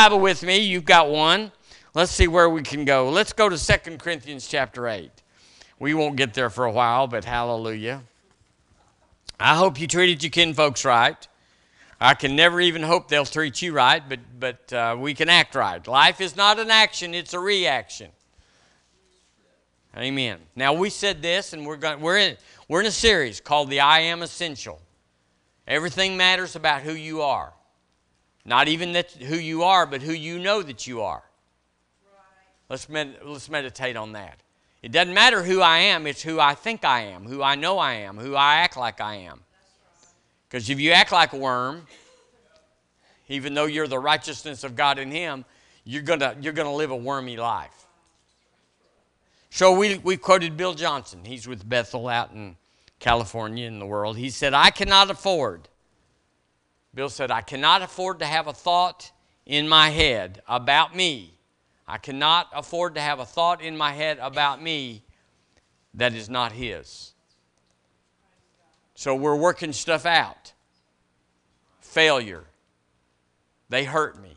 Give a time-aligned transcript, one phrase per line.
[0.00, 0.56] Bible with me.
[0.60, 1.52] You've got one.
[1.92, 3.10] Let's see where we can go.
[3.10, 5.10] Let's go to Second Corinthians chapter 8.
[5.78, 8.02] We won't get there for a while, but hallelujah.
[9.38, 11.28] I hope you treated your kin folks right.
[12.00, 15.54] I can never even hope they'll treat you right, but, but uh, we can act
[15.54, 15.86] right.
[15.86, 18.10] Life is not an action, it's a reaction.
[19.94, 20.38] Amen.
[20.56, 22.36] Now, we said this, and we're, going, we're, in,
[22.68, 24.80] we're in a series called The I Am Essential.
[25.68, 27.52] Everything matters about who you are.
[28.44, 31.22] Not even that who you are, but who you know that you are.
[32.68, 34.38] Let's, med- let's meditate on that.
[34.82, 37.78] It doesn't matter who I am, it's who I think I am, who I know
[37.78, 39.40] I am, who I act like I am.
[40.48, 41.86] Because if you act like a worm,
[43.28, 45.44] even though you're the righteousness of God in Him,
[45.84, 47.86] you're going you're gonna live a wormy life.
[49.50, 51.24] So we, we quoted Bill Johnson.
[51.24, 52.56] He's with Bethel out in
[53.00, 54.16] California in the world.
[54.16, 55.68] He said, I cannot afford
[56.94, 59.12] Bill said, I cannot afford to have a thought
[59.46, 61.34] in my head about me.
[61.86, 65.02] I cannot afford to have a thought in my head about me
[65.94, 67.12] that is not his.
[68.94, 70.52] So we're working stuff out.
[71.80, 72.44] Failure.
[73.68, 74.36] They hurt me.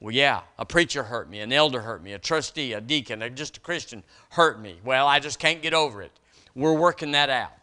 [0.00, 3.58] Well, yeah, a preacher hurt me, an elder hurt me, a trustee, a deacon, just
[3.58, 4.80] a Christian hurt me.
[4.82, 6.12] Well, I just can't get over it.
[6.54, 7.59] We're working that out.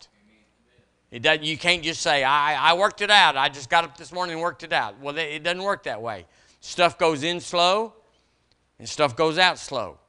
[1.09, 3.38] It doesn't, you can't just say, I, I worked it out.
[3.38, 5.00] I just got up this morning and worked it out.
[5.00, 6.25] Well, it doesn't work that way.
[6.59, 7.94] Stuff goes in slow
[8.80, 9.99] and stuff goes out slow.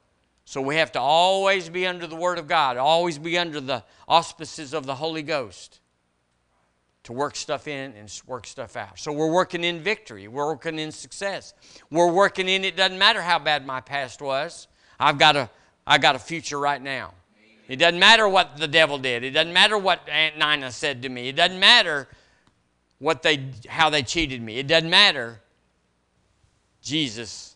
[0.45, 3.83] So we have to always be under the Word of God, always be under the
[4.07, 5.79] auspices of the Holy Ghost
[7.03, 8.99] to work stuff in and work stuff out.
[8.99, 11.53] So we're working in victory, we're working in success.
[11.89, 14.67] We're working in it doesn't matter how bad my past was.
[14.99, 15.49] I've got a
[15.87, 17.13] I got a future right now.
[17.69, 19.23] It doesn't matter what the devil did.
[19.23, 21.29] It doesn't matter what Aunt Nina said to me.
[21.29, 22.07] It doesn't matter
[22.97, 24.57] what they, how they cheated me.
[24.57, 25.39] It doesn't matter.
[26.81, 27.55] Jesus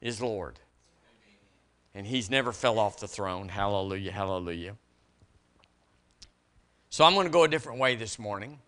[0.00, 0.58] is Lord.
[1.94, 3.50] And he's never fell off the throne.
[3.50, 4.74] Hallelujah, hallelujah.
[6.88, 8.58] So I'm going to go a different way this morning.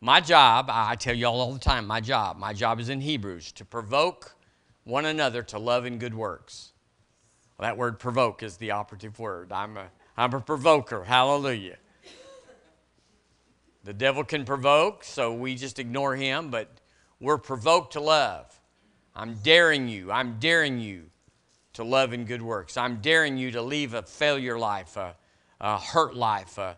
[0.00, 3.02] My job, I tell you all all the time, my job, my job is in
[3.02, 4.34] Hebrews to provoke
[4.84, 6.72] one another to love and good works.
[7.58, 9.50] Well, that word provoke is the operative word.
[9.52, 9.86] I'm a,
[10.16, 11.04] I'm a provoker.
[11.04, 11.76] Hallelujah.
[13.84, 16.68] The devil can provoke, so we just ignore him, but
[17.20, 18.60] we're provoked to love.
[19.14, 20.10] I'm daring you.
[20.10, 21.04] I'm daring you
[21.74, 22.76] to love in good works.
[22.76, 25.14] I'm daring you to leave a failure life, a,
[25.60, 26.58] a hurt life.
[26.58, 26.76] A,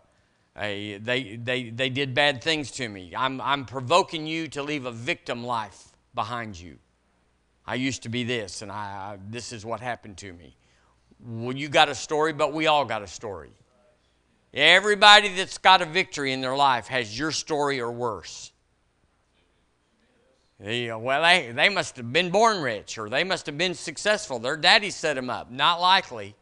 [0.55, 3.13] a, they, they, they did bad things to me.
[3.17, 6.77] I'm, I'm provoking you to leave a victim life behind you.
[7.65, 10.55] I used to be this, and I, I, this is what happened to me.
[11.25, 13.51] Well, you got a story, but we all got a story.
[14.53, 18.51] Everybody that's got a victory in their life has your story or worse.
[20.59, 24.39] well, they, they must have been born rich or they must have been successful.
[24.39, 25.51] Their daddy set them up.
[25.51, 26.35] Not likely.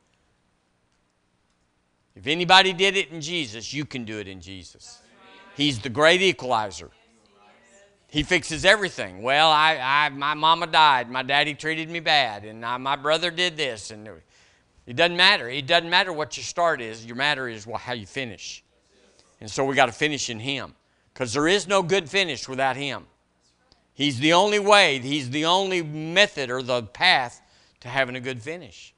[2.15, 5.01] If anybody did it in Jesus, you can do it in Jesus.
[5.55, 6.89] He's the great equalizer.
[8.09, 9.21] He fixes everything.
[9.21, 11.11] Well, I, I, my mama died.
[11.11, 12.45] My daddy treated me bad.
[12.45, 13.91] And I, my brother did this.
[13.91, 14.09] And
[14.87, 15.49] it doesn't matter.
[15.49, 17.05] It doesn't matter what your start is.
[17.05, 18.63] Your matter is well, how you finish.
[19.41, 20.73] And so we got to finish in Him.
[21.13, 23.05] Because there is no good finish without Him.
[23.93, 27.41] He's the only way, He's the only method or the path
[27.81, 28.93] to having a good finish.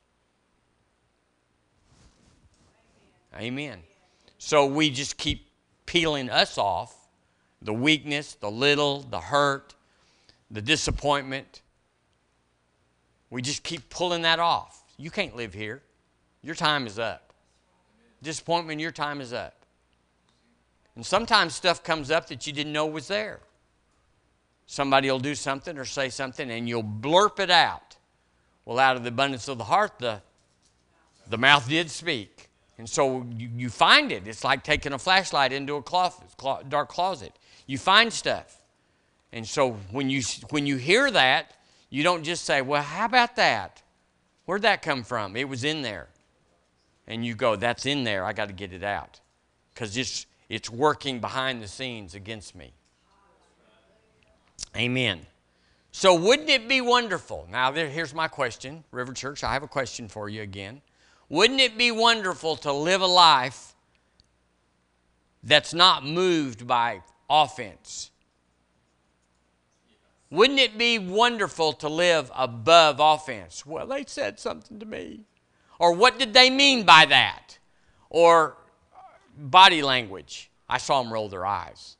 [3.35, 3.79] Amen.
[4.37, 5.47] So we just keep
[5.85, 6.95] peeling us off
[7.61, 9.75] the weakness, the little, the hurt,
[10.51, 11.61] the disappointment.
[13.29, 14.78] We just keep pulling that off.
[14.99, 15.81] You can't live here.
[16.43, 17.33] Your time is up.
[18.21, 19.65] Disappointment, your time is up.
[20.95, 23.39] And sometimes stuff comes up that you didn't know was there.
[24.65, 27.95] Somebody will do something or say something and you'll blurp it out.
[28.65, 30.21] Well, out of the abundance of the heart, the,
[31.29, 32.49] the mouth did speak.
[32.77, 34.27] And so you, you find it.
[34.27, 36.27] It's like taking a flashlight into a closet,
[36.67, 37.31] dark closet.
[37.67, 38.61] You find stuff.
[39.31, 41.53] And so when you, when you hear that,
[41.89, 43.81] you don't just say, well, how about that?
[44.49, 45.35] Where'd that come from?
[45.35, 46.07] It was in there.
[47.05, 48.25] And you go, that's in there.
[48.25, 49.19] I got to get it out.
[49.71, 52.73] Because it's, it's working behind the scenes against me.
[54.75, 55.21] Amen.
[55.91, 57.47] So, wouldn't it be wonderful?
[57.51, 59.43] Now, there, here's my question, River Church.
[59.43, 60.81] I have a question for you again.
[61.29, 63.75] Wouldn't it be wonderful to live a life
[65.43, 68.09] that's not moved by offense?
[70.31, 73.65] Wouldn't it be wonderful to live above offense?
[73.65, 75.25] Well, they said something to me.
[75.79, 77.57] Or what did they mean by that?
[78.09, 78.57] Or
[79.37, 80.51] body language.
[80.67, 81.97] I saw them roll their eyes.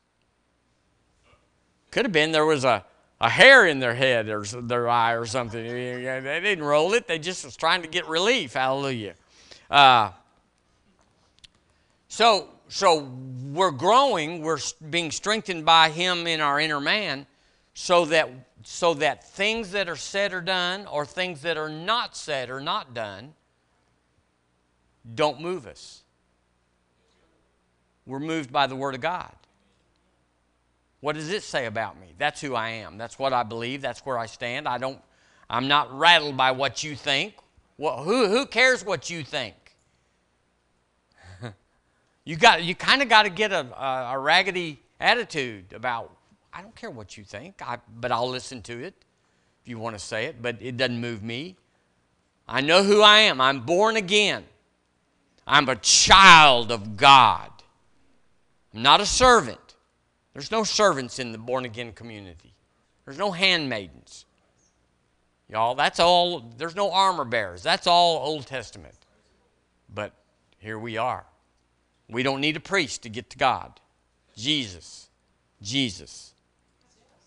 [1.91, 2.85] Could have been there was a
[3.21, 5.61] a hair in their head or their eye or something.
[5.61, 7.07] They didn't roll it.
[7.07, 8.53] They just was trying to get relief.
[8.53, 9.15] Hallelujah.
[9.69, 10.11] Uh,
[12.07, 13.11] so, so
[13.51, 14.41] we're growing.
[14.41, 14.59] We're
[14.89, 17.25] being strengthened by Him in our inner man,
[17.81, 18.29] so that
[18.63, 22.59] so that things that are said or done, or things that are not said or
[22.59, 23.33] not done,
[25.15, 26.03] don't move us.
[28.05, 29.31] We're moved by the Word of God.
[30.99, 32.07] What does it say about me?
[32.17, 32.97] That's who I am.
[32.97, 33.81] That's what I believe.
[33.81, 34.67] That's where I stand.
[34.67, 34.99] I don't,
[35.49, 37.35] I'm not rattled by what you think.
[37.77, 39.55] Well, who, who cares what you think?
[42.25, 46.11] you got, you kind of got to get a, a, a, raggedy attitude about,
[46.53, 48.93] I don't care what you think, I, but I'll listen to it
[49.61, 51.55] if you want to say it, but it doesn't move me.
[52.47, 53.39] I know who I am.
[53.39, 54.43] I'm born again.
[55.45, 57.51] I'm a child of God.
[58.73, 59.75] I'm not a servant.
[60.33, 62.53] There's no servants in the born again community.
[63.05, 64.25] There's no handmaidens.
[65.49, 67.63] Y'all, that's all, there's no armor bearers.
[67.63, 68.95] That's all Old Testament.
[69.93, 70.13] But
[70.59, 71.25] here we are.
[72.07, 73.79] We don't need a priest to get to God.
[74.35, 75.09] Jesus.
[75.61, 76.33] Jesus.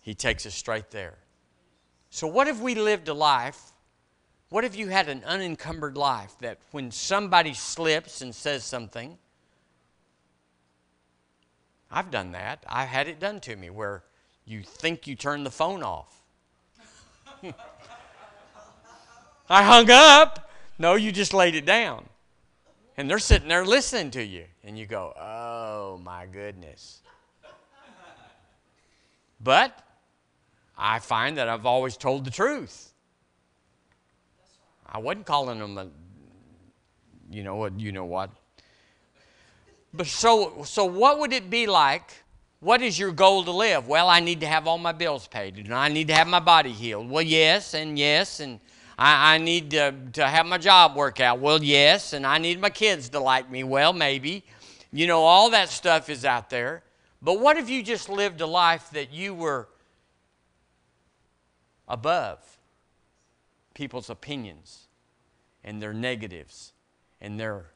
[0.03, 1.15] He takes us straight there.
[2.09, 3.71] So, what if we lived a life?
[4.49, 9.17] What if you had an unencumbered life that when somebody slips and says something,
[11.89, 12.63] I've done that.
[12.67, 14.03] I've had it done to me where
[14.45, 16.21] you think you turned the phone off.
[19.49, 20.51] I hung up.
[20.77, 22.05] No, you just laid it down.
[22.97, 24.45] And they're sitting there listening to you.
[24.63, 26.99] And you go, oh my goodness.
[29.39, 29.82] But
[30.77, 32.93] I find that I've always told the truth.
[34.85, 35.87] I wasn't calling them a,
[37.31, 38.29] you know what, you know what.
[39.93, 42.11] But so, so what would it be like?
[42.59, 43.87] What is your goal to live?
[43.87, 46.39] Well, I need to have all my bills paid, and I need to have my
[46.39, 47.09] body healed.
[47.09, 48.59] Well, yes, and yes, and
[48.97, 51.39] I, I need to, to have my job work out.
[51.39, 53.63] Well, yes, and I need my kids to like me.
[53.63, 54.45] Well, maybe.
[54.91, 56.83] You know, all that stuff is out there.
[57.21, 59.67] But what if you just lived a life that you were
[61.93, 62.39] above
[63.75, 64.87] people's opinions
[65.63, 66.73] and their negatives
[67.21, 67.67] and their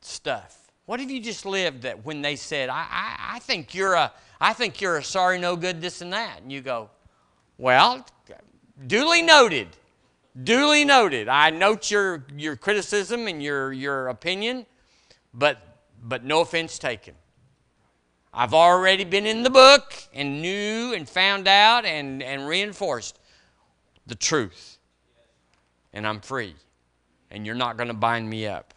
[0.00, 0.70] stuff?
[0.86, 4.12] What if you just lived that when they said, I, I, I, think you're a
[4.40, 6.90] I think you're a sorry no good this and that, and you go,
[7.56, 8.04] Well,
[8.86, 9.68] duly noted.
[10.42, 11.28] Duly noted.
[11.28, 14.66] I note your your criticism and your your opinion,
[15.32, 15.58] but
[16.02, 17.14] but no offense taken.
[18.34, 23.18] I've already been in the book and knew and found out and, and reinforced
[24.06, 24.78] the truth.
[25.92, 26.54] And I'm free.
[27.30, 28.72] And you're not going to bind me up.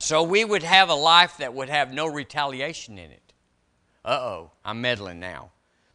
[0.00, 3.32] So we would have a life that would have no retaliation in it.
[4.04, 5.50] Uh oh, I'm meddling now.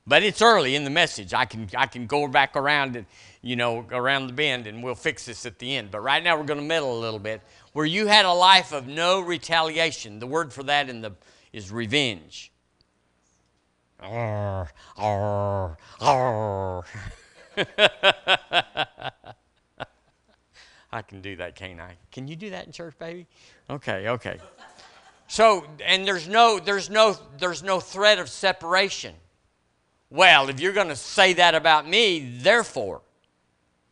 [0.08, 1.34] But it's early in the message.
[1.34, 3.06] I can, I can go back around and,
[3.44, 5.92] you know, around the bend and we'll fix this at the end.
[5.92, 7.42] But right now we're going to meddle a little bit.
[7.74, 10.18] Where you had a life of no retaliation.
[10.18, 11.12] The word for that in the
[11.54, 12.52] is revenge.
[20.92, 21.98] I can do that, can't I?
[22.12, 23.28] Can you do that in church, baby?
[23.70, 24.40] Okay, okay.
[25.28, 29.14] So, and there's no, there's no, there's no threat of separation.
[30.10, 33.02] Well, if you're going to say that about me, therefore,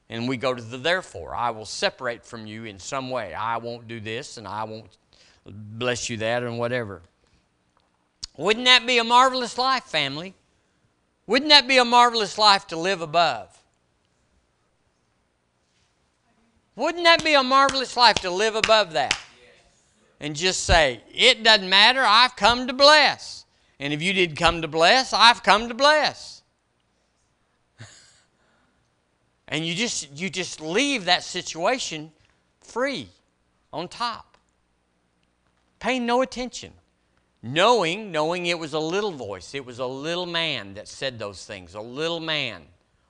[0.09, 3.33] and we go to the therefore, I will separate from you in some way.
[3.35, 4.97] I won't do this, and I won't
[5.45, 7.03] bless you that, and whatever.
[8.37, 10.35] Wouldn't that be a marvelous life, family?
[11.25, 13.57] Wouldn't that be a marvelous life to live above?
[16.75, 19.19] Wouldn't that be a marvelous life to live above that?
[20.19, 23.45] And just say, it doesn't matter, I've come to bless.
[23.79, 26.43] And if you didn't come to bless, I've come to bless.
[29.47, 32.11] and you just you just leave that situation
[32.61, 33.09] free
[33.71, 34.37] on top.
[35.79, 36.73] Paying no attention.
[37.47, 41.45] Knowing, knowing it was a little voice, it was a little man that said those
[41.45, 42.63] things, a little man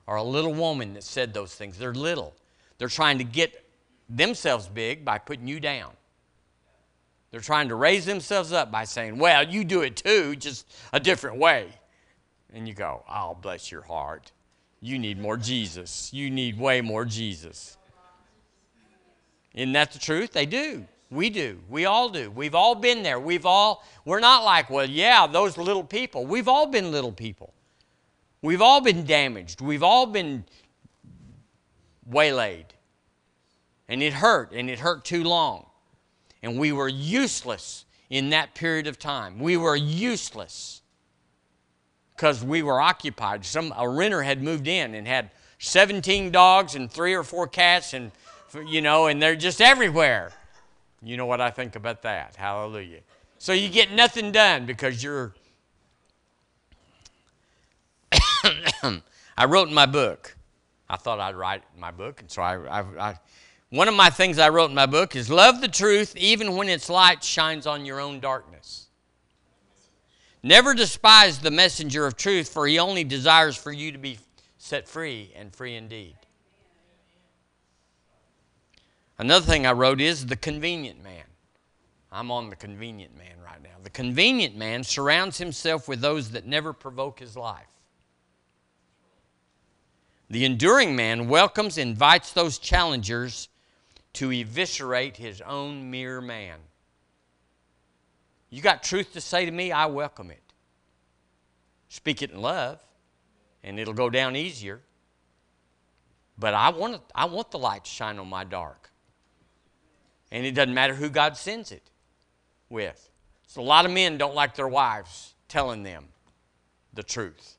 [0.06, 1.76] or a little woman that said those things.
[1.76, 2.34] They're little.
[2.78, 3.68] They're trying to get
[4.08, 5.90] themselves big by putting you down.
[7.32, 11.00] They're trying to raise themselves up by saying, Well, you do it too, just a
[11.00, 11.68] different way.
[12.54, 14.30] And you go, Oh, bless your heart.
[14.80, 16.12] You need more Jesus.
[16.14, 17.76] You need way more Jesus.
[19.52, 20.32] Isn't that the truth?
[20.32, 20.86] They do.
[21.10, 21.58] We do.
[21.68, 22.30] We all do.
[22.30, 23.18] We've all been there.
[23.18, 26.26] We've all, we're not like, well, yeah, those little people.
[26.26, 27.54] We've all been little people.
[28.42, 29.60] We've all been damaged.
[29.60, 30.44] We've all been
[32.06, 32.66] waylaid.
[33.88, 35.66] And it hurt, and it hurt too long.
[36.42, 39.38] And we were useless in that period of time.
[39.38, 40.82] We were useless
[42.14, 43.44] because we were occupied.
[43.44, 47.94] Some a renter had moved in and had 17 dogs and three or four cats,
[47.94, 48.12] and
[48.66, 50.32] you know, and they're just everywhere.
[51.02, 52.36] You know what I think about that?
[52.36, 53.00] Hallelujah.
[53.38, 55.34] So you get nothing done because you're.
[59.36, 60.36] I wrote in my book.
[60.88, 63.18] I thought I'd write my book, and so I, I, I,
[63.70, 66.68] One of my things I wrote in my book is love the truth even when
[66.68, 68.88] its light shines on your own darkness.
[70.42, 74.18] Never despise the messenger of truth, for he only desires for you to be
[74.56, 76.17] set free and free indeed.
[79.18, 81.24] Another thing I wrote is the convenient man.
[82.10, 83.76] I'm on the convenient man right now.
[83.82, 87.66] The convenient man surrounds himself with those that never provoke his life.
[90.30, 93.48] The enduring man welcomes, invites those challengers
[94.14, 96.58] to eviscerate his own mere man.
[98.50, 100.42] You got truth to say to me, I welcome it.
[101.88, 102.78] Speak it in love,
[103.62, 104.80] and it'll go down easier.
[106.38, 108.87] But I want, I want the light to shine on my dark.
[110.30, 111.90] And it doesn't matter who God sends it
[112.68, 113.10] with.
[113.46, 116.08] So a lot of men don't like their wives telling them
[116.92, 117.56] the truth.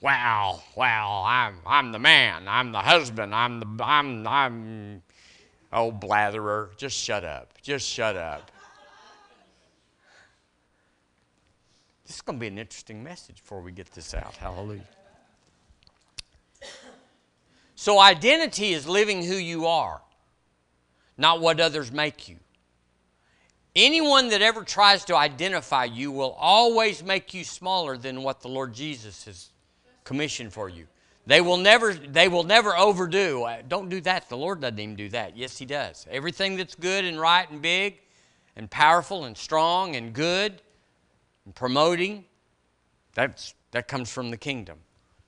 [0.00, 5.02] Wow, wow, I'm, I'm the man, I'm the husband, I'm the, I'm, I'm,
[5.72, 8.50] oh, blatherer, just shut up, just shut up.
[12.06, 14.34] This is going to be an interesting message before we get this out.
[14.36, 14.88] Hallelujah.
[17.76, 20.00] So, identity is living who you are,
[21.20, 22.36] not what others make you.
[23.76, 28.48] Anyone that ever tries to identify you will always make you smaller than what the
[28.48, 29.50] Lord Jesus has
[30.02, 30.86] commissioned for you.
[31.26, 33.44] They will never they will never overdo.
[33.44, 34.28] Uh, don't do that.
[34.28, 35.36] The Lord doesn't even do that.
[35.36, 36.06] Yes, he does.
[36.10, 38.00] Everything that's good and right and big
[38.56, 40.60] and powerful and strong and good
[41.44, 42.24] and promoting
[43.14, 44.78] that's that comes from the kingdom.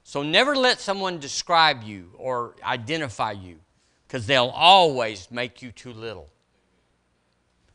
[0.02, 3.60] So never let someone describe you or identify you
[4.12, 6.28] because they'll always make you too little.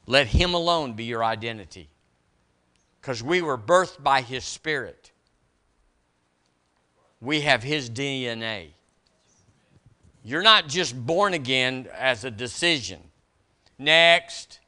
[0.06, 1.90] Let Him alone be your identity.
[3.02, 5.10] Because we were birthed by His Spirit,
[7.20, 8.68] we have His DNA.
[10.24, 13.00] You're not just born again as a decision.
[13.80, 14.60] Next,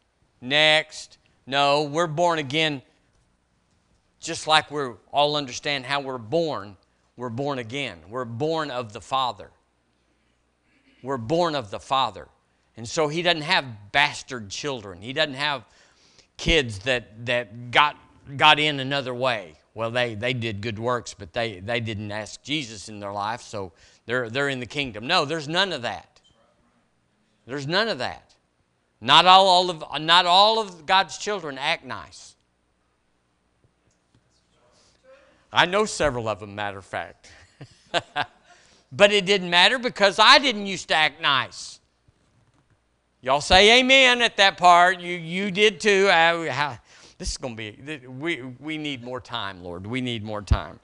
[0.41, 1.19] next.
[1.45, 2.81] No, we're born again
[4.19, 6.77] just like we all understand how we're born.
[7.15, 7.99] We're born again.
[8.09, 9.51] We're born of the Father.
[11.01, 12.27] We're born of the Father.
[12.77, 15.01] And so he doesn't have bastard children.
[15.01, 15.63] He doesn't have
[16.37, 17.97] kids that, that got,
[18.37, 19.55] got in another way.
[19.73, 23.41] Well, they, they did good works, but they, they didn't ask Jesus in their life,
[23.41, 23.71] so
[24.05, 25.07] they're, they're in the kingdom.
[25.07, 26.21] No, there's none of that.
[27.45, 28.35] There's none of that.
[29.01, 32.35] Not all, all of, not all of God's children act nice.
[35.51, 37.31] I know several of them, matter of fact.
[38.91, 41.79] but it didn't matter because I didn't used to act nice.
[43.21, 44.99] Y'all say amen at that part.
[45.01, 46.07] You, you did too.
[46.09, 46.77] Uh,
[47.17, 49.85] this is going to be, we, we need more time, Lord.
[49.85, 50.79] We need more time.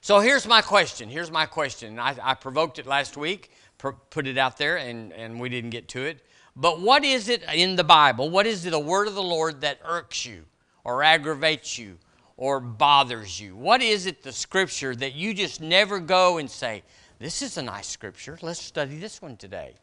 [0.00, 1.08] So here's my question.
[1.08, 1.98] Here's my question.
[1.98, 5.88] I, I provoked it last week, put it out there, and, and we didn't get
[5.88, 6.20] to it.
[6.56, 8.28] But what is it in the Bible?
[8.28, 10.44] What is it, a word of the Lord that irks you
[10.82, 11.96] or aggravates you
[12.36, 13.54] or bothers you?
[13.56, 16.82] What is it, the scripture, that you just never go and say,
[17.18, 18.38] This is a nice scripture.
[18.42, 19.74] Let's study this one today?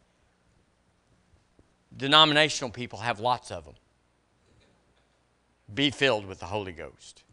[1.95, 3.75] Denominational people have lots of them.
[5.73, 7.23] Be filled with the Holy Ghost.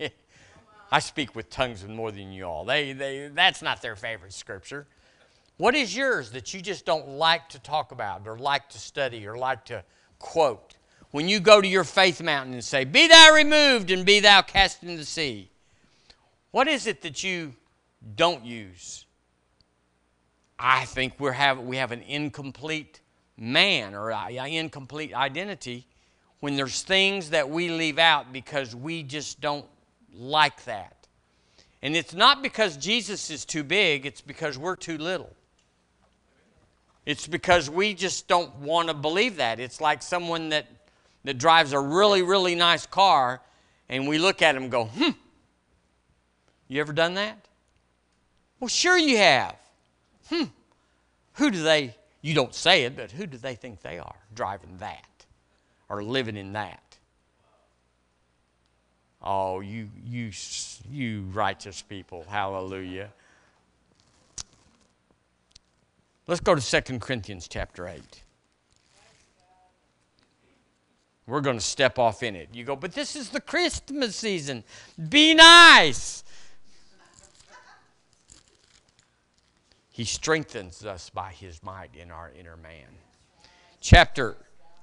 [0.90, 2.64] I speak with tongues more than you all.
[2.64, 4.86] They, they, that's not their favorite scripture.
[5.58, 9.26] What is yours that you just don't like to talk about or like to study
[9.26, 9.84] or like to
[10.18, 10.77] quote?
[11.10, 14.42] When you go to your faith mountain and say, Be thou removed and be thou
[14.42, 15.50] cast into the sea,
[16.50, 17.54] what is it that you
[18.16, 19.06] don't use?
[20.58, 23.00] I think we have, we have an incomplete
[23.36, 25.86] man or an incomplete identity
[26.40, 29.66] when there's things that we leave out because we just don't
[30.12, 31.06] like that.
[31.82, 35.30] And it's not because Jesus is too big, it's because we're too little.
[37.06, 39.60] It's because we just don't want to believe that.
[39.60, 40.66] It's like someone that,
[41.24, 43.40] that drives a really, really nice car
[43.88, 45.10] and we look at him and go, hmm.
[46.68, 47.38] You ever done that?
[48.60, 49.56] Well, sure you have.
[50.28, 50.44] Hmm.
[51.34, 54.76] Who do they you don't say it, but who do they think they are driving
[54.78, 55.26] that
[55.88, 56.82] or living in that?
[59.22, 60.30] Oh, you, you,
[60.90, 62.24] you righteous people.
[62.28, 63.10] Hallelujah.
[66.26, 68.22] Let's go to 2 Corinthians chapter 8.
[71.28, 72.48] We're going to step off in it.
[72.54, 74.64] You go, but this is the Christmas season.
[75.10, 76.24] Be nice.
[79.90, 82.86] He strengthens us by his might in our inner man.
[83.80, 84.36] Chapter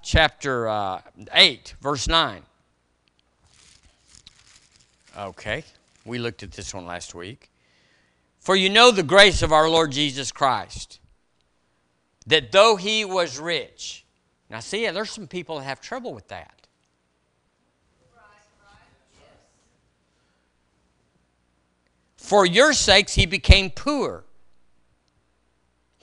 [0.03, 1.01] chapter uh,
[1.33, 2.43] 8, verse 9.
[5.17, 5.63] Okay,
[6.05, 7.49] we looked at this one last week.
[8.39, 10.99] For you know the grace of our Lord Jesus Christ,
[12.27, 14.04] that though he was rich,
[14.55, 16.67] now see, there's some people that have trouble with that.
[22.15, 24.23] For your sakes he became poor.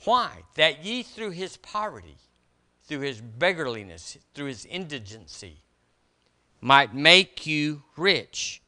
[0.05, 0.43] Why?
[0.55, 2.17] That ye through his poverty
[2.85, 5.57] through his beggarliness, through his indigency,
[6.61, 8.61] might make you rich.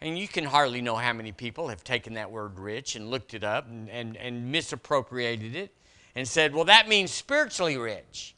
[0.00, 3.34] And you can hardly know how many people have taken that word rich and looked
[3.34, 5.74] it up and, and, and misappropriated it
[6.14, 8.34] and said, well, that means spiritually rich.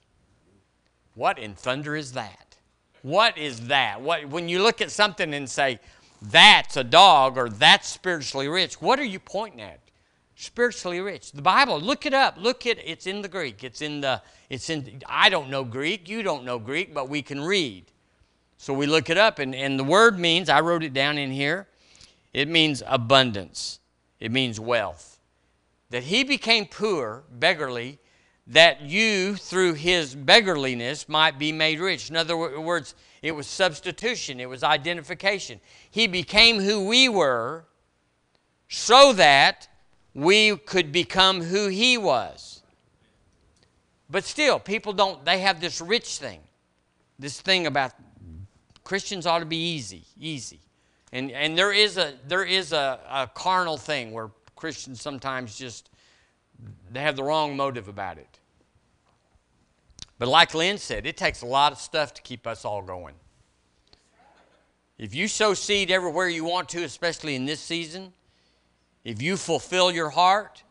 [1.21, 2.57] What in thunder is that?
[3.03, 4.01] What is that?
[4.01, 5.79] What, when you look at something and say,
[6.23, 9.81] that's a dog or that's spiritually rich, what are you pointing at?
[10.35, 11.33] spiritually rich.
[11.33, 12.37] The Bible, look it up.
[12.39, 13.63] Look at it's in the Greek.
[13.63, 17.21] It's in the it's in I don't know Greek, you don't know Greek, but we
[17.21, 17.85] can read.
[18.57, 21.31] So we look it up and, and the word means, I wrote it down in
[21.31, 21.69] here,
[22.33, 23.81] it means abundance.
[24.21, 25.21] It means wealth.
[25.91, 27.99] That he became poor, beggarly,
[28.51, 32.11] that you, through his beggarliness, might be made rich.
[32.11, 35.61] In other words, it was substitution, it was identification.
[35.89, 37.65] He became who we were
[38.69, 39.69] so that
[40.15, 42.63] we could become who he was.
[44.11, 46.41] But still, people don't, they have this rich thing,
[47.21, 47.93] this thing about
[48.83, 50.59] Christians ought to be easy, easy.
[51.13, 55.89] And, and there is, a, there is a, a carnal thing where Christians sometimes just,
[56.91, 58.40] they have the wrong motive about it.
[60.21, 63.15] But like Lynn said, it takes a lot of stuff to keep us all going.
[64.99, 68.13] If you sow seed everywhere you want to, especially in this season,
[69.03, 70.63] if you fulfill your heart,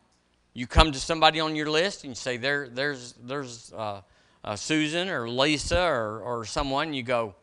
[0.53, 4.02] you come to somebody on your list and you say, there, there's, there's uh,
[4.43, 7.34] uh, Susan or Lisa or, or someone, you go,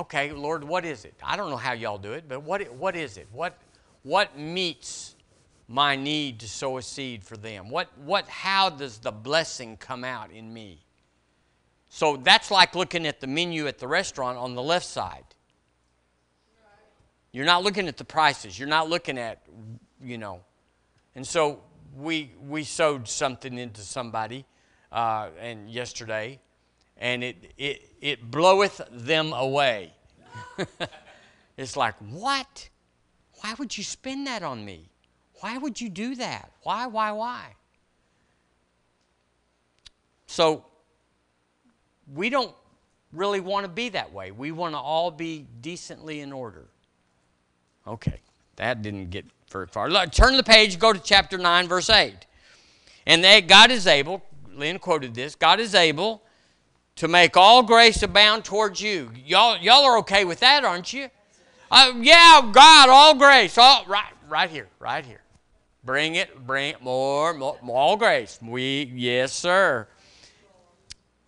[0.00, 1.14] okay, Lord, what is it?
[1.22, 3.28] I don't know how y'all do it, but what, what is it?
[3.32, 3.56] What,
[4.02, 5.14] what meets
[5.70, 7.70] my need to sow a seed for them?
[7.70, 10.84] What, what, how does the blessing come out in me?
[11.88, 15.24] So that's like looking at the menu at the restaurant on the left side.
[17.30, 18.58] You're not looking at the prices.
[18.58, 19.42] You're not looking at,
[20.02, 20.40] you know.
[21.14, 21.62] And so
[21.96, 24.44] we we sowed something into somebody,
[24.90, 26.40] uh, and yesterday,
[26.96, 29.92] and it it it bloweth them away.
[31.56, 32.68] it's like what?
[33.40, 34.90] Why would you spend that on me?
[35.40, 36.50] Why would you do that?
[36.62, 37.54] Why why why?
[40.26, 40.64] So
[42.14, 42.54] we don't
[43.12, 44.30] really want to be that way.
[44.30, 46.68] We want to all be decently in order.
[47.86, 48.20] Okay,
[48.56, 49.90] that didn't get very far.
[49.90, 52.14] Look, turn the page, go to chapter 9, verse 8.
[53.06, 54.22] And that God is able,
[54.54, 56.22] Lynn quoted this, God is able
[56.96, 59.10] to make all grace abound towards you.
[59.24, 61.08] Y'all, y'all are okay with that, aren't you?
[61.70, 65.22] Uh, yeah, God, all grace, all right, right here, right here.
[65.82, 68.38] Bring it, bring more, more, more grace.
[68.42, 69.88] We, yes, sir.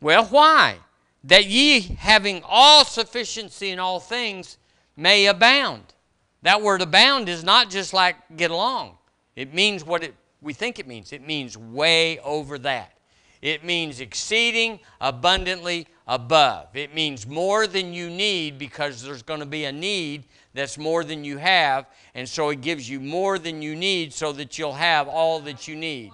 [0.00, 0.76] Well, why?
[1.24, 4.58] That ye, having all sufficiency in all things,
[4.96, 5.94] may abound.
[6.42, 8.98] That word abound is not just like get along.
[9.36, 11.12] It means what it, we think it means.
[11.12, 12.92] It means way over that.
[13.40, 16.68] It means exceeding abundantly above.
[16.74, 21.04] It means more than you need because there's going to be a need that's more
[21.04, 21.86] than you have.
[22.14, 25.66] And so it gives you more than you need so that you'll have all that
[25.66, 26.12] you need.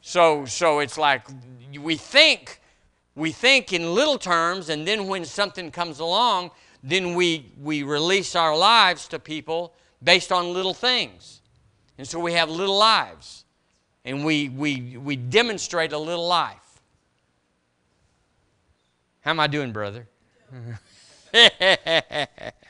[0.00, 1.22] So, so it's like
[1.78, 2.60] we think,
[3.14, 6.50] we think in little terms, and then when something comes along,
[6.82, 11.40] then we, we release our lives to people based on little things.
[11.98, 13.44] And so we have little lives.
[14.04, 16.80] And we, we, we demonstrate a little life.
[19.20, 20.06] How am I doing, brother?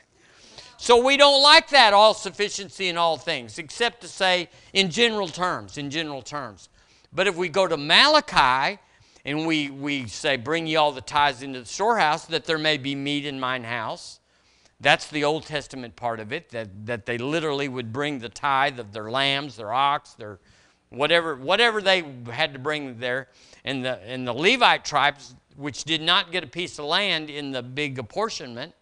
[0.81, 5.27] so we don't like that all sufficiency in all things, except to say in general
[5.27, 6.69] terms, in general terms.
[7.11, 8.79] But if we go to Malachi,
[9.25, 12.77] and we, we say, Bring ye all the tithes into the storehouse, that there may
[12.77, 14.21] be meat in mine house.
[14.79, 18.79] That's the Old Testament part of it, that, that they literally would bring the tithe
[18.79, 20.39] of their lambs, their ox, their
[20.91, 23.27] whatever, whatever they had to bring there.
[23.65, 27.51] And the, and the Levite tribes, which did not get a piece of land in
[27.51, 28.73] the big apportionment,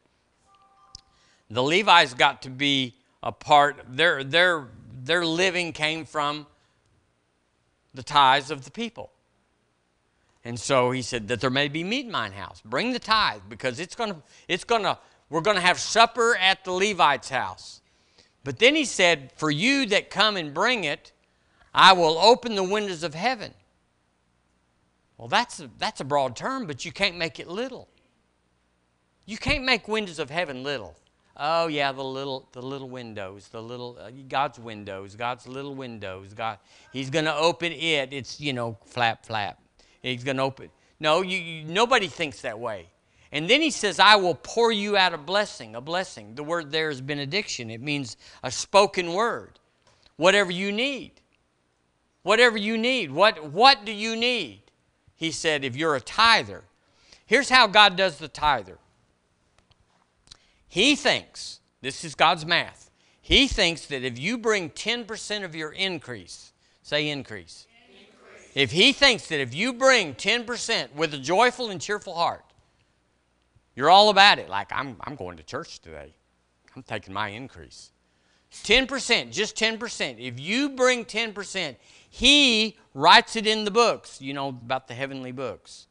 [1.50, 4.68] the Levites got to be a part, their, their,
[5.04, 6.46] their living came from
[7.94, 9.12] the tithes of the people.
[10.44, 12.62] And so he said that there may be meat in mine house.
[12.64, 14.98] Bring the tithe because it's gonna, it's gonna,
[15.30, 17.82] we're gonna have supper at the Levite's house.
[18.44, 21.12] But then he said, For you that come and bring it,
[21.74, 23.54] I will open the windows of heaven.
[25.18, 27.90] Well, that's a, that's a broad term, but you can't make it little.
[29.26, 30.96] You can't make windows of heaven little.
[31.40, 36.34] Oh yeah, the little the little windows, the little uh, God's windows, God's little windows.
[36.34, 36.58] God,
[36.92, 38.12] He's going to open it.
[38.12, 39.60] It's you know flap flap.
[40.02, 40.70] He's going to open.
[41.00, 42.88] No, you, you, nobody thinks that way.
[43.32, 46.36] And then he says, I will pour you out a blessing, a blessing.
[46.36, 47.70] The word there is benediction.
[47.70, 49.60] It means a spoken word.
[50.16, 51.12] Whatever you need.
[52.24, 53.12] Whatever you need.
[53.12, 54.62] What, what do you need?
[55.16, 56.64] He said, if you're a tither.
[57.26, 58.78] Here's how God does the tither.
[60.78, 65.72] He thinks, this is God's math, He thinks that if you bring 10% of your
[65.72, 67.66] increase, say increase,
[68.54, 72.46] if he thinks that if you bring 10% with a joyful and cheerful heart,
[73.76, 74.50] you're all about it.
[74.50, 76.14] Like, I'm, I'm going to church today,
[76.76, 77.92] I'm taking my increase.
[78.52, 80.20] 10%, just 10%.
[80.20, 81.76] If you bring 10%,
[82.08, 85.88] he writes it in the books, you know, about the heavenly books.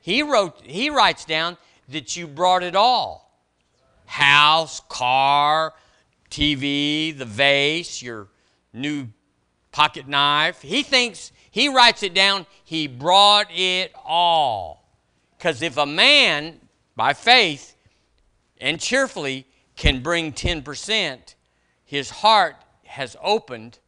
[0.00, 1.56] He wrote, he writes down
[1.88, 3.23] that you brought it all.
[4.06, 5.74] House, car,
[6.30, 8.28] TV, the vase, your
[8.72, 9.08] new
[9.72, 10.62] pocket knife.
[10.62, 14.88] He thinks he writes it down, he brought it all.
[15.36, 16.60] Because if a man,
[16.96, 17.76] by faith
[18.60, 21.34] and cheerfully, can bring 10%,
[21.84, 23.78] his heart has opened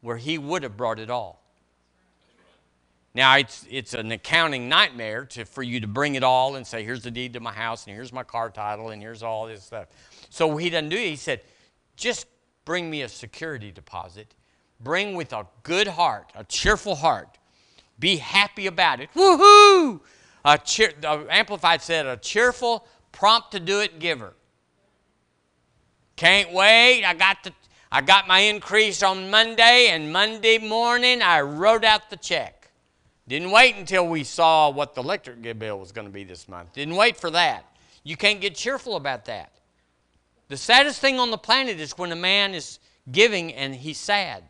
[0.00, 1.43] where he would have brought it all.
[3.14, 6.82] Now, it's, it's an accounting nightmare to, for you to bring it all and say,
[6.82, 9.64] here's the deed to my house, and here's my car title, and here's all this
[9.64, 9.86] stuff.
[10.30, 11.10] So he doesn't do it.
[11.10, 11.42] He said,
[11.96, 12.26] just
[12.64, 14.34] bring me a security deposit
[14.80, 17.38] Bring with a good heart, a cheerful heart.
[17.98, 19.08] Be happy about it.
[19.14, 20.00] Woohoo!
[20.44, 24.34] A cheer, the Amplified said, a cheerful, prompt to do it giver.
[26.16, 27.04] Can't wait.
[27.04, 27.52] I got the
[27.90, 32.63] I got my increase on Monday, and Monday morning I wrote out the check.
[33.26, 36.74] Didn't wait until we saw what the electric bill was going to be this month.
[36.74, 37.64] Didn't wait for that.
[38.02, 39.50] You can't get cheerful about that.
[40.48, 42.78] The saddest thing on the planet is when a man is
[43.10, 44.42] giving and he's sad.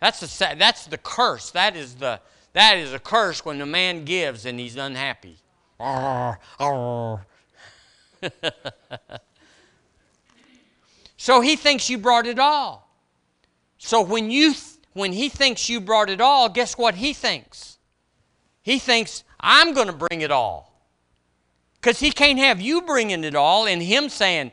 [0.00, 1.50] That's the, that's the curse.
[1.50, 2.20] That is, the,
[2.54, 5.36] that is a curse when a man gives and he's unhappy.
[11.18, 12.86] so he thinks you brought it all.
[13.78, 14.54] So when, you,
[14.96, 17.76] when he thinks you brought it all, guess what he thinks?
[18.62, 20.72] He thinks, I'm going to bring it all.
[21.74, 24.52] Because he can't have you bringing it all and him saying,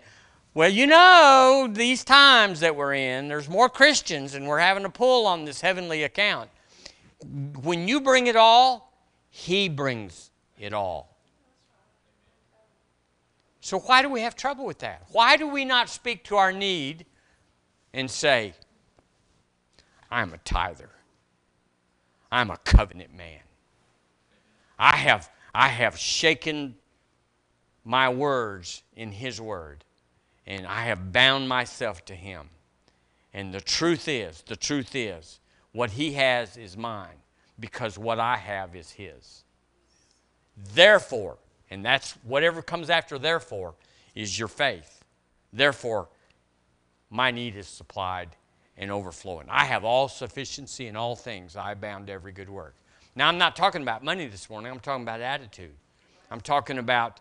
[0.53, 4.89] well, you know, these times that we're in, there's more Christians and we're having to
[4.89, 6.49] pull on this heavenly account.
[7.61, 8.93] When you bring it all,
[9.29, 10.29] He brings
[10.59, 11.17] it all.
[13.61, 15.03] So, why do we have trouble with that?
[15.13, 17.05] Why do we not speak to our need
[17.93, 18.53] and say,
[20.13, 20.89] I'm a tither,
[22.31, 23.39] I'm a covenant man?
[24.77, 26.75] I have, I have shaken
[27.83, 29.83] my words in His word
[30.45, 32.49] and I have bound myself to him.
[33.33, 35.39] And the truth is, the truth is,
[35.71, 37.17] what he has is mine
[37.59, 39.43] because what I have is his.
[40.75, 41.37] Therefore,
[41.71, 43.73] and that's whatever comes after therefore,
[44.13, 45.03] is your faith.
[45.51, 46.09] Therefore,
[47.09, 48.29] my need is supplied
[48.77, 49.47] and overflowing.
[49.49, 51.55] I have all sufficiency in all things.
[51.55, 52.75] I bound every good work.
[53.15, 54.71] Now, I'm not talking about money this morning.
[54.71, 55.75] I'm talking about attitude.
[56.31, 57.19] I'm talking about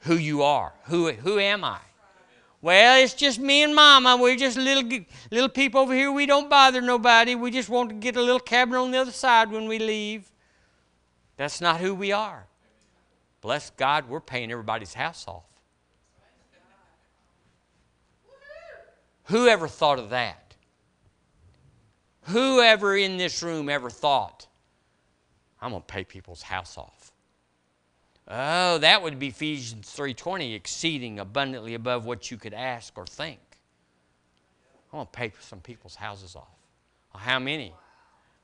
[0.00, 0.72] who you are.
[0.84, 1.78] Who, who am I?
[2.60, 4.16] Well, it's just me and Mama.
[4.20, 6.10] We're just little little people over here.
[6.10, 7.36] We don't bother nobody.
[7.36, 10.28] We just want to get a little cabin on the other side when we leave.
[11.36, 12.46] That's not who we are.
[13.40, 15.44] Bless God, we're paying everybody's house off.
[19.24, 20.47] Whoever thought of that?
[22.28, 24.46] Whoever in this room ever thought,
[25.60, 27.12] I'm going to pay people's house off?
[28.28, 33.40] Oh, that would be Ephesians 3:20, exceeding abundantly above what you could ask or think.
[34.92, 36.54] I'm going to pay some people's houses off.
[37.14, 37.72] Well, how many?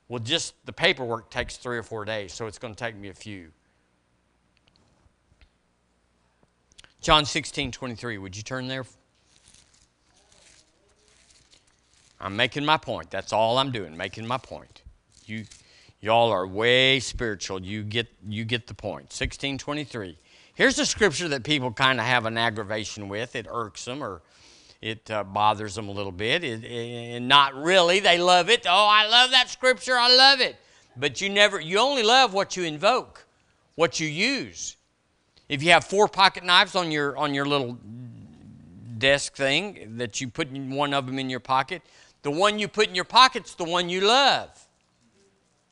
[0.07, 3.09] Well, just the paperwork takes three or four days, so it's going to take me
[3.09, 3.51] a few.
[7.01, 8.17] John 16, 23.
[8.17, 8.85] Would you turn there?
[12.19, 13.11] I'm making my point.
[13.11, 14.81] That's all I'm doing, making my point.
[15.25, 15.45] You
[16.05, 17.59] Y'all are way spiritual.
[17.63, 19.05] You get, you get the point.
[19.05, 20.15] 1623.
[20.53, 23.35] Here's a scripture that people kind of have an aggravation with.
[23.35, 24.21] It irks them or
[24.83, 26.43] it uh, bothers them a little bit.
[26.43, 28.01] It, it, not really.
[28.01, 28.67] They love it.
[28.69, 29.95] Oh, I love that scripture.
[29.97, 30.57] I love it.
[30.95, 33.25] but you never, you only love what you invoke,
[33.73, 34.77] what you use.
[35.49, 37.79] If you have four pocket knives on your on your little
[38.99, 41.81] desk thing that you put one of them in your pocket,
[42.25, 44.49] the one you put in your pocket's the one you love.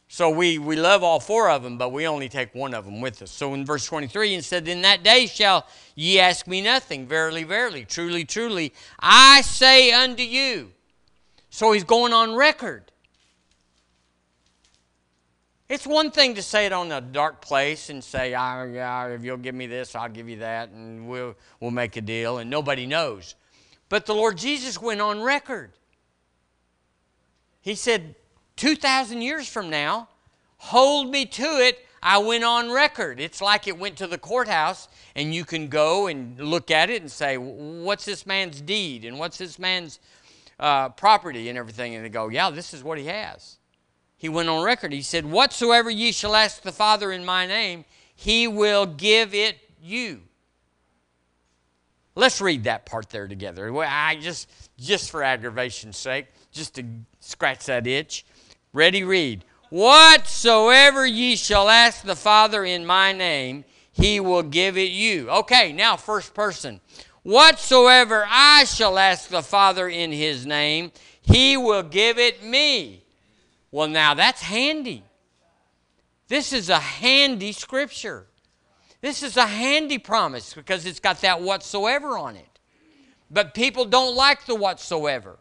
[0.08, 3.02] So we, we love all four of them, but we only take one of them
[3.02, 3.32] with us.
[3.32, 7.08] So in verse 23, it said, In that day shall ye ask me nothing.
[7.08, 10.70] Verily, verily, truly, truly, I say unto you.
[11.50, 12.92] So he's going on record.
[15.68, 19.24] It's one thing to say it on a dark place and say, oh, yeah, if
[19.24, 22.48] you'll give me this, I'll give you that, and we'll, we'll make a deal, and
[22.48, 23.34] nobody knows.
[23.90, 25.72] But the Lord Jesus went on record.
[27.64, 28.16] He said,
[28.58, 30.10] 2,000 years from now,
[30.58, 31.80] hold me to it.
[32.04, 33.22] I went on record.
[33.22, 37.02] It's like it went to the courthouse, and you can go and look at it
[37.02, 39.06] and say, What's this man's deed?
[39.06, 40.02] And what's this man's
[40.60, 41.96] uh, property and everything?
[41.96, 43.58] And they go, Yeah, this is what he has.
[44.18, 44.92] He went on record.
[44.92, 49.58] He said, Whatsoever ye shall ask the Father in my name, he will give it
[49.82, 50.24] you.
[52.16, 53.74] Let's read that part there together.
[53.82, 56.84] I just, just for aggravation's sake, just to
[57.24, 58.26] scratch that itch.
[58.74, 59.46] Ready, read.
[59.70, 65.30] Whatsoever ye shall ask the Father in my name, he will give it you.
[65.30, 66.80] Okay, now, first person.
[67.24, 73.04] Whatsoever I shall ask the Father in his name, he will give it me.
[73.72, 75.04] Well, now that's handy.
[76.28, 78.28] This is a handy scripture.
[79.02, 82.60] This is a handy promise because it's got that whatsoever on it.
[83.30, 85.40] But people don't like the whatsoever.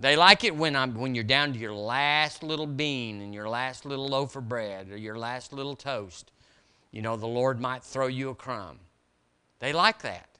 [0.00, 3.50] They like it when, I'm, when you're down to your last little bean and your
[3.50, 6.32] last little loaf of bread or your last little toast.
[6.90, 8.78] You know, the Lord might throw you a crumb.
[9.58, 10.30] They like that.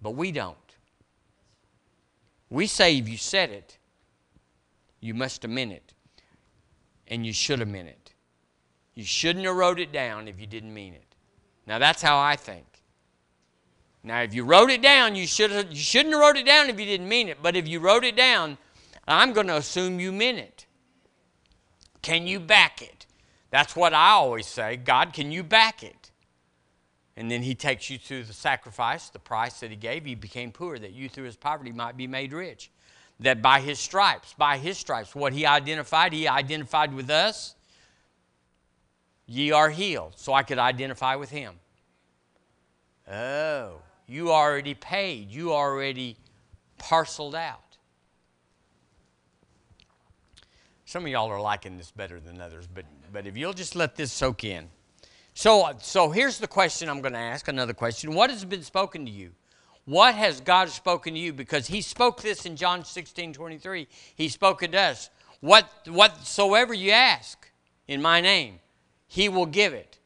[0.00, 0.56] But we don't.
[2.48, 3.76] We say if you said it,
[5.00, 5.92] you must have meant it.
[7.08, 8.14] And you should have meant it.
[8.94, 11.14] You shouldn't have wrote it down if you didn't mean it.
[11.66, 12.77] Now that's how I think.
[14.08, 16.70] Now, if you wrote it down, you, should have, you shouldn't have wrote it down
[16.70, 17.42] if you didn't mean it.
[17.42, 18.56] But if you wrote it down,
[19.06, 20.64] I'm going to assume you meant it.
[22.00, 23.04] Can you back it?
[23.50, 24.76] That's what I always say.
[24.76, 26.10] God, can you back it?
[27.18, 30.06] And then he takes you through the sacrifice, the price that he gave.
[30.06, 32.70] He became poor, that you through his poverty might be made rich.
[33.20, 37.56] That by his stripes, by his stripes, what he identified, he identified with us.
[39.26, 40.14] Ye are healed.
[40.16, 41.56] So I could identify with him.
[43.06, 43.82] Oh.
[44.08, 46.16] You already paid, you already
[46.78, 47.76] parceled out.
[50.86, 53.96] Some of y'all are liking this better than others, but, but if you'll just let
[53.96, 54.68] this soak in.
[55.34, 58.14] So, so here's the question I'm going to ask another question.
[58.14, 59.32] What has been spoken to you?
[59.84, 61.34] What has God spoken to you?
[61.34, 63.86] Because He spoke this in John 16 23.
[64.14, 65.10] He spoke it to us.
[65.40, 67.50] What, whatsoever you ask
[67.86, 68.60] in my name,
[69.06, 69.98] He will give it.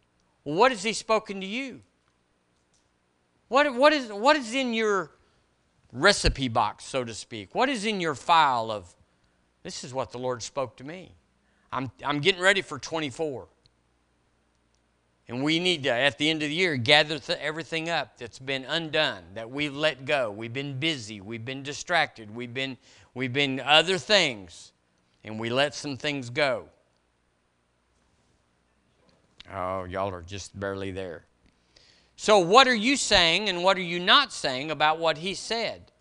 [0.43, 1.81] What has He spoken to you?
[3.53, 5.11] What, what, is, what is in your
[5.93, 7.55] recipe box, so to speak?
[7.55, 8.95] What is in your file of,
[9.63, 11.13] this is what the Lord spoke to me?
[11.71, 13.47] I'm, I'm getting ready for 24.
[15.29, 18.39] And we need to, at the end of the year, gather th- everything up that's
[18.39, 20.31] been undone, that we've let go.
[20.31, 21.21] We've been busy.
[21.21, 22.35] We've been distracted.
[22.35, 22.79] We've been,
[23.13, 24.73] we've been other things.
[25.25, 26.71] And we let some things go.
[29.53, 31.27] Oh, y'all are just barely there.
[32.17, 35.93] So, what are you saying and what are you not saying about what he said?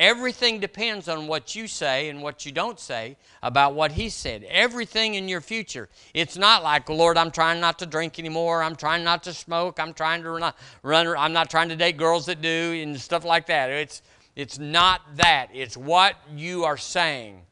[0.00, 4.42] Everything depends on what you say and what you don't say about what he said.
[4.48, 5.90] Everything in your future.
[6.14, 8.62] It's not like, Lord, I'm trying not to drink anymore.
[8.62, 9.78] I'm trying not to smoke.
[9.78, 13.26] I'm trying to run, run I'm not trying to date girls that do and stuff
[13.26, 13.68] like that.
[13.68, 14.00] It's,
[14.34, 15.48] it's not that.
[15.52, 17.42] It's what you are saying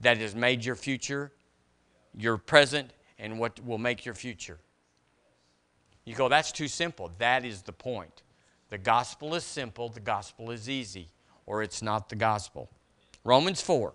[0.00, 1.32] that has made your future,
[2.14, 4.58] your present, and what will make your future.
[6.10, 7.12] You go, that's too simple.
[7.18, 8.24] That is the point.
[8.68, 11.06] The gospel is simple, the gospel is easy,
[11.46, 12.68] or it's not the gospel.
[13.22, 13.92] Romans 4.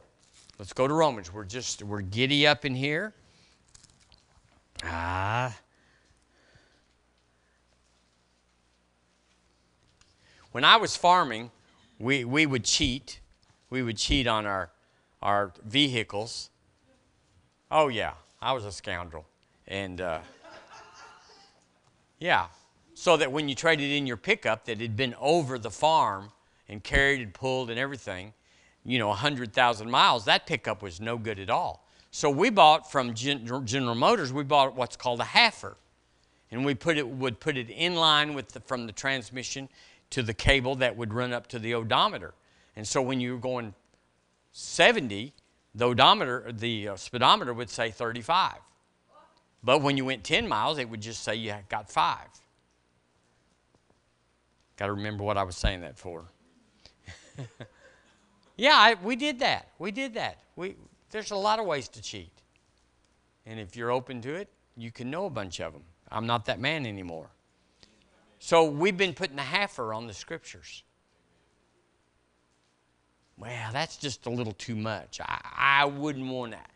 [0.58, 1.34] Let's go to Romans.
[1.34, 3.14] We're just, we're giddy up in here.
[4.86, 5.58] Ah.
[10.54, 11.52] When I was farming,
[12.00, 13.20] we, we would cheat.
[13.70, 14.72] We would cheat on our,
[15.22, 16.50] our vehicles.
[17.70, 19.26] Oh, yeah, I was a scoundrel.
[19.68, 20.20] And, uh,
[22.20, 22.48] yeah.
[22.94, 26.32] So that when you traded in your pickup that had been over the farm
[26.70, 28.34] and carried and pulled and everything,
[28.86, 31.86] you know, 100,000 miles, that pickup was no good at all.
[32.12, 35.76] So we bought from General Motors, we bought what's called a halfer.
[36.52, 39.68] And we put it, would put it in line with the, from the transmission
[40.12, 42.34] to the cable that would run up to the odometer.
[42.78, 43.74] And so when you were going
[44.54, 45.34] 70,
[45.74, 48.54] the odometer, the uh, speedometer would say 35.
[49.66, 52.28] But when you went 10 miles, it would just say you got five.
[54.78, 56.26] Got to remember what I was saying that for.
[58.58, 59.70] yeah, I, we did that.
[59.80, 60.38] We did that.
[60.56, 60.76] We,
[61.10, 62.32] there's a lot of ways to cheat.
[63.48, 65.84] And if you're open to it, you can know a bunch of them.
[66.12, 67.32] I'm not that man anymore.
[68.38, 70.84] So we've been putting a halfer on the scriptures.
[73.38, 75.20] Well, that's just a little too much.
[75.22, 76.70] I, I wouldn't want that.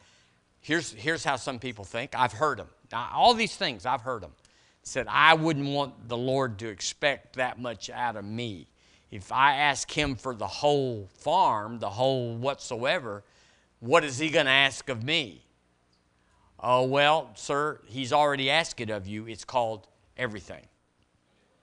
[0.61, 2.15] Here's, here's how some people think.
[2.15, 2.67] I've heard them.
[2.91, 4.33] Now, all these things, I've heard them.
[4.83, 8.67] Said, I wouldn't want the Lord to expect that much out of me.
[9.11, 13.23] If I ask Him for the whole farm, the whole whatsoever,
[13.79, 15.43] what is He going to ask of me?
[16.59, 19.27] Oh, well, sir, He's already asked it of you.
[19.27, 20.65] It's called everything.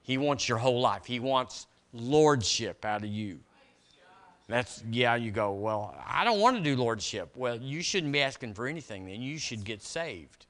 [0.01, 3.39] He wants your whole life, He wants lordship out of you.
[4.47, 7.35] That's, yeah, you go, well, I don't want to do lordship.
[7.35, 9.21] Well, you shouldn't be asking for anything then.
[9.21, 10.46] You should get saved.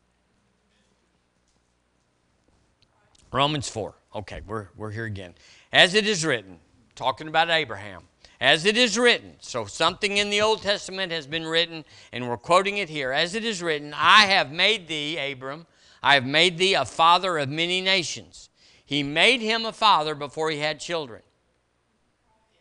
[3.32, 3.94] Romans 4.
[4.16, 5.34] Okay, we're, we're here again.
[5.72, 6.60] As it is written,
[6.96, 8.04] talking about Abraham,
[8.40, 12.38] as it is written, so something in the Old Testament has been written, and we're
[12.38, 13.12] quoting it here.
[13.12, 15.66] As it is written, I have made thee, Abram,
[16.02, 18.50] I have made thee a father of many nations.
[18.86, 21.22] He made him a father before he had children.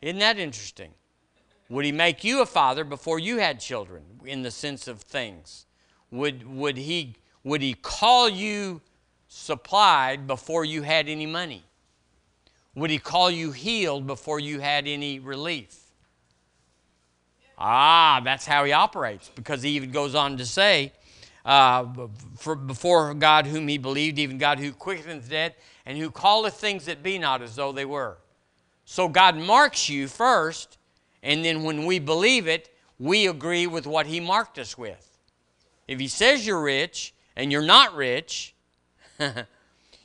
[0.03, 0.93] Isn't that interesting?
[1.69, 5.67] Would he make you a father before you had children in the sense of things?
[6.11, 8.81] Would, would, he, would he call you
[9.37, 11.63] supplied before you had any money?
[12.75, 15.79] Would he call you healed before you had any relief?
[17.59, 20.93] Ah, that's how he operates because he even goes on to say,
[21.45, 21.87] uh,
[22.37, 26.87] for before God whom he believed, even God who quickeneth dead, and who calleth things
[26.87, 28.19] that be not as though they were.
[28.85, 30.79] So God marks you first,
[31.23, 32.69] and then when we believe it,
[32.99, 35.19] we agree with what he marked us with.
[35.87, 38.55] If he says you're rich and you're not rich,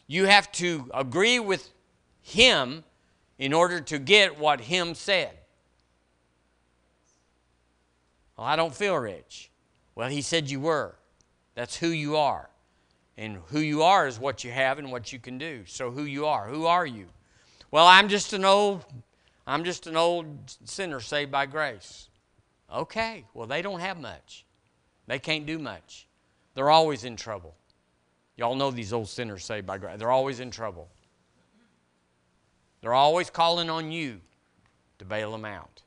[0.08, 1.70] you have to agree with
[2.22, 2.84] him
[3.38, 5.32] in order to get what him said.
[8.38, 9.50] Well, I don't feel rich.
[9.96, 10.96] Well, he said you were.
[11.56, 12.50] That's who you are.
[13.18, 15.64] And who you are is what you have and what you can do.
[15.66, 16.48] So who you are.
[16.48, 17.08] Who are you?
[17.70, 18.86] Well, I'm just an old
[19.46, 20.26] I'm just an old
[20.66, 22.10] sinner saved by grace.
[22.74, 23.26] Okay.
[23.34, 24.46] Well, they don't have much.
[25.08, 26.08] They can't do much.
[26.54, 27.56] They're always in trouble.
[28.42, 30.00] Y'all know these old sinners saved by grace.
[30.00, 30.90] They're always in trouble.
[32.82, 34.20] They're always calling on you
[34.98, 35.84] to bail them out.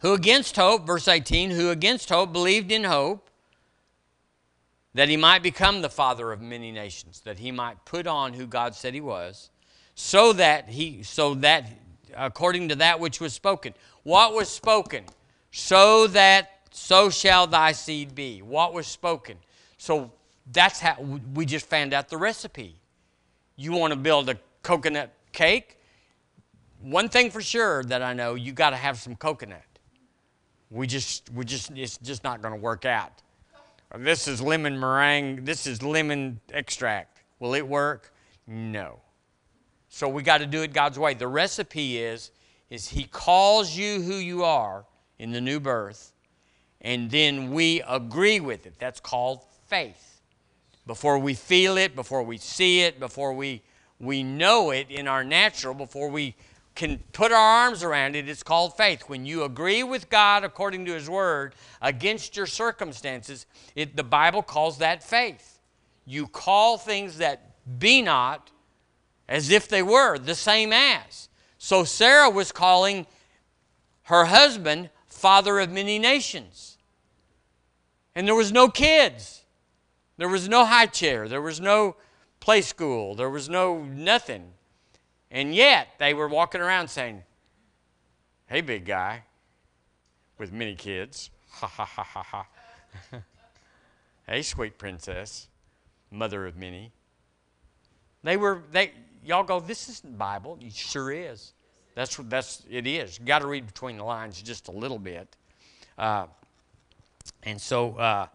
[0.00, 3.30] Who against hope, verse 18, who against hope believed in hope
[4.92, 8.44] that he might become the father of many nations, that he might put on who
[8.44, 9.50] God said he was,
[9.94, 11.70] so that he, so that
[12.16, 13.72] according to that which was spoken.
[14.02, 15.04] What was spoken?
[15.52, 18.42] So that so shall thy seed be.
[18.42, 19.36] What was spoken?
[19.78, 20.10] So
[20.52, 21.00] that's how
[21.34, 22.76] we just found out the recipe.
[23.56, 25.78] You want to build a coconut cake?
[26.80, 29.62] One thing for sure that I know, you got to have some coconut.
[30.70, 33.12] We just, we just, it's just not going to work out.
[33.96, 35.44] This is lemon meringue.
[35.44, 37.22] This is lemon extract.
[37.38, 38.12] Will it work?
[38.46, 39.00] No.
[39.88, 41.14] So we got to do it God's way.
[41.14, 42.30] The recipe is,
[42.68, 44.84] is He calls you who you are
[45.18, 46.12] in the new birth,
[46.82, 48.74] and then we agree with it.
[48.78, 50.05] That's called faith
[50.86, 53.62] before we feel it, before we see it, before we,
[53.98, 56.34] we know it in our natural, before we
[56.74, 59.02] can put our arms around it, it's called faith.
[59.08, 64.42] When you agree with God according to His Word against your circumstances, it, the Bible
[64.42, 65.58] calls that faith.
[66.04, 68.52] You call things that be not
[69.28, 71.28] as if they were, the same as.
[71.58, 73.06] So Sarah was calling
[74.04, 76.78] her husband father of many nations.
[78.14, 79.42] And there was no kids.
[80.16, 81.28] There was no high chair.
[81.28, 81.96] There was no
[82.40, 83.14] play school.
[83.14, 84.52] There was no nothing.
[85.30, 87.22] And yet they were walking around saying,
[88.46, 89.24] Hey, big guy
[90.38, 91.30] with many kids.
[91.56, 92.46] Ha ha ha ha ha.
[94.26, 95.48] hey, sweet princess,
[96.10, 96.92] mother of many.
[98.22, 98.90] They were, they,
[99.24, 100.58] y'all go, this isn't Bible.
[100.60, 101.54] It sure is.
[101.94, 103.18] That's, what that's, it is.
[103.18, 105.34] You got to read between the lines just a little bit.
[105.96, 106.26] Uh,
[107.44, 108.26] and so, uh,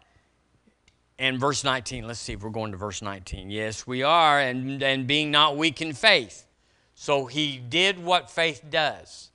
[1.22, 3.52] and verse 19, let's see if we're going to verse 19.
[3.52, 6.48] Yes, we are, and, and being not weak in faith.
[6.96, 9.30] So he did what faith does.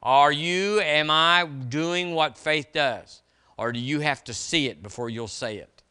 [0.00, 3.22] Are you, am I doing what faith does?
[3.58, 5.82] Or do you have to see it before you'll say it?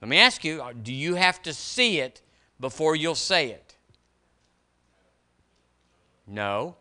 [0.00, 2.22] Let me ask you uh, do you have to see it
[2.58, 3.76] before you'll say it?
[6.26, 6.74] No,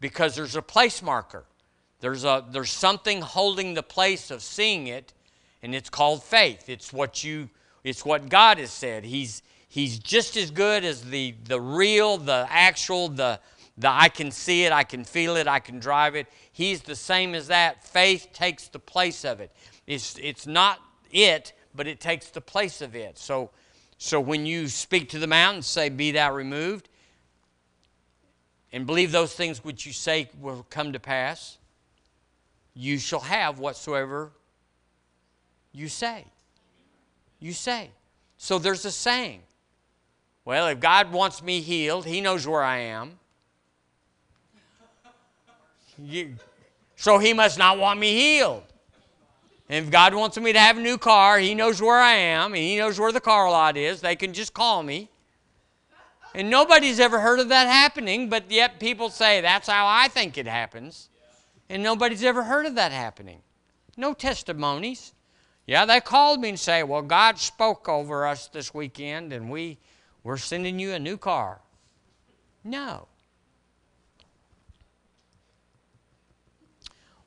[0.00, 1.44] because there's a place marker.
[2.00, 5.12] There's, a, there's something holding the place of seeing it,
[5.62, 6.68] and it's called faith.
[6.68, 7.48] It's what you
[7.84, 9.04] it's what God has said.
[9.04, 13.40] He's he's just as good as the the real, the actual, the
[13.78, 16.26] the I can see it, I can feel it, I can drive it.
[16.52, 17.84] He's the same as that.
[17.84, 19.50] Faith takes the place of it.
[19.86, 23.18] It's it's not it, but it takes the place of it.
[23.18, 23.50] So
[23.98, 26.88] so when you speak to the mountain, say, Be thou removed,
[28.72, 31.58] and believe those things which you say will come to pass,
[32.74, 34.32] you shall have whatsoever
[35.72, 36.26] you say
[37.42, 37.90] you say.
[38.38, 39.42] So there's a saying.
[40.44, 43.18] Well, if God wants me healed, He knows where I am.
[45.98, 46.36] You,
[46.96, 48.62] so He must not want me healed.
[49.68, 52.54] And if God wants me to have a new car, He knows where I am,
[52.54, 54.00] and He knows where the car lot is.
[54.00, 55.08] They can just call me.
[56.34, 60.38] And nobody's ever heard of that happening, but yet people say that's how I think
[60.38, 61.10] it happens.
[61.68, 63.40] And nobody's ever heard of that happening.
[63.96, 65.12] No testimonies.
[65.72, 69.78] Yeah, they called me and say, "Well, God spoke over us this weekend, and we
[70.22, 71.62] we're sending you a new car."
[72.62, 73.08] No.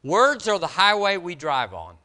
[0.04, 1.98] Words are the highway we drive on.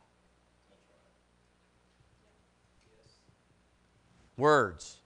[4.39, 4.97] Words.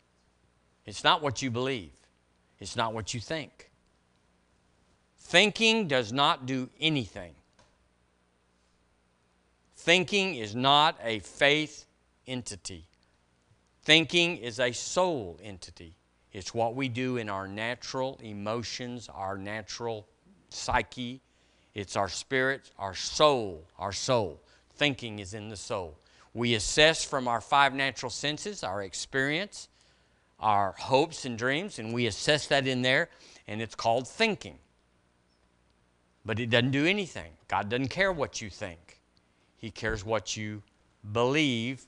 [0.86, 1.90] It's not what you believe.
[2.60, 3.72] It's not what you think.
[5.18, 7.34] Thinking does not do anything.
[9.84, 11.84] Thinking is not a faith
[12.26, 12.86] entity.
[13.82, 15.94] Thinking is a soul entity.
[16.32, 20.08] It's what we do in our natural emotions, our natural
[20.48, 21.20] psyche.
[21.74, 24.40] It's our spirit, our soul, our soul.
[24.74, 25.98] Thinking is in the soul.
[26.32, 29.68] We assess from our five natural senses, our experience,
[30.40, 33.10] our hopes and dreams, and we assess that in there,
[33.46, 34.56] and it's called thinking.
[36.24, 37.32] But it doesn't do anything.
[37.48, 38.83] God doesn't care what you think.
[39.64, 40.62] He cares what you
[41.10, 41.86] believe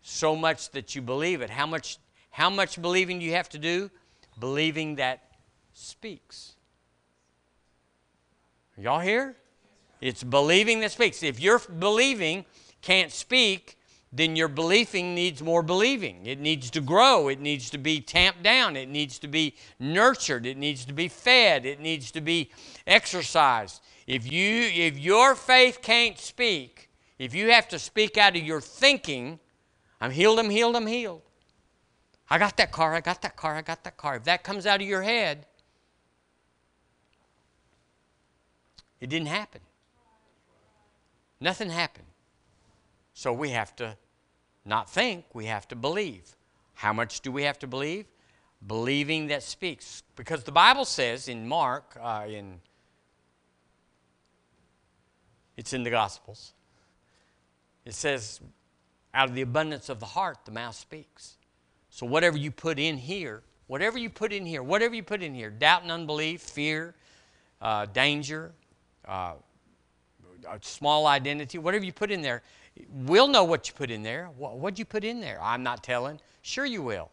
[0.00, 1.50] so much that you believe it.
[1.50, 1.98] How much,
[2.30, 3.90] how much believing do you have to do?
[4.38, 5.20] Believing that
[5.74, 6.54] speaks.
[8.74, 9.36] Y'all here?
[10.00, 11.22] It's believing that speaks.
[11.22, 12.46] If your believing
[12.80, 13.76] can't speak,
[14.10, 16.24] then your believing needs more believing.
[16.24, 17.28] It needs to grow.
[17.28, 18.76] It needs to be tamped down.
[18.76, 20.46] It needs to be nurtured.
[20.46, 21.66] It needs to be fed.
[21.66, 22.50] It needs to be
[22.86, 23.82] exercised.
[24.06, 26.89] If you if your faith can't speak,
[27.20, 29.38] if you have to speak out of your thinking,
[30.00, 31.20] I'm healed, I'm healed, I'm healed.
[32.30, 34.16] I got that car, I got that car, I got that car.
[34.16, 35.44] If that comes out of your head,
[39.02, 39.60] it didn't happen.
[41.42, 42.06] Nothing happened.
[43.12, 43.98] So we have to
[44.64, 46.36] not think, we have to believe.
[46.72, 48.06] How much do we have to believe?
[48.66, 50.02] Believing that speaks.
[50.16, 52.62] Because the Bible says in Mark, uh, in
[55.58, 56.54] it's in the Gospels.
[57.90, 58.38] It says,
[59.12, 61.38] out of the abundance of the heart, the mouth speaks.
[61.88, 65.34] So whatever you put in here, whatever you put in here, whatever you put in
[65.34, 66.94] here, doubt and unbelief, fear,
[67.60, 68.52] uh, danger,
[69.08, 69.32] uh,
[70.60, 72.42] small identity, whatever you put in there,
[72.92, 74.28] we'll know what you put in there.
[74.38, 75.40] What, what'd you put in there?
[75.42, 76.20] I'm not telling.
[76.42, 77.10] Sure you will.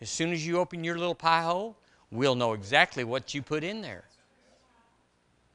[0.00, 1.76] As soon as you open your little pie hole,
[2.10, 4.02] we'll know exactly what you put in there.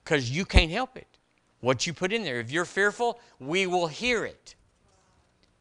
[0.01, 1.18] Because you can't help it
[1.62, 2.39] what you put in there.
[2.39, 4.55] If you're fearful, we will hear it.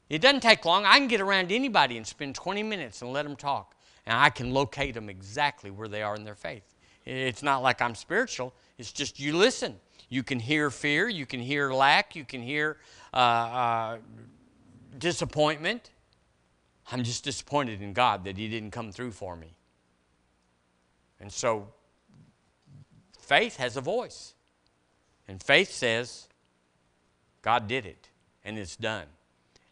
[0.09, 0.85] It doesn't take long.
[0.85, 3.75] I can get around anybody and spend 20 minutes and let them talk,
[4.07, 6.75] and I can locate them exactly where they are in their faith.
[7.05, 9.77] It's not like I'm spiritual, it's just you listen.
[10.11, 12.79] You can hear fear, you can hear lack, you can hear
[13.13, 13.99] uh, uh,
[14.99, 15.91] disappointment.
[16.91, 19.55] I'm just disappointed in God that He didn't come through for me.
[21.21, 21.69] And so,
[23.19, 24.35] faith has a voice.
[25.29, 26.27] And faith says,
[27.43, 28.09] God did it,
[28.45, 29.07] and it's done.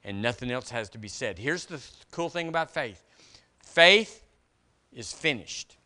[0.04, 1.38] And nothing else has to be said.
[1.38, 1.82] Here's the
[2.12, 3.02] cool thing about faith
[3.62, 4.22] faith
[4.92, 5.76] is finished.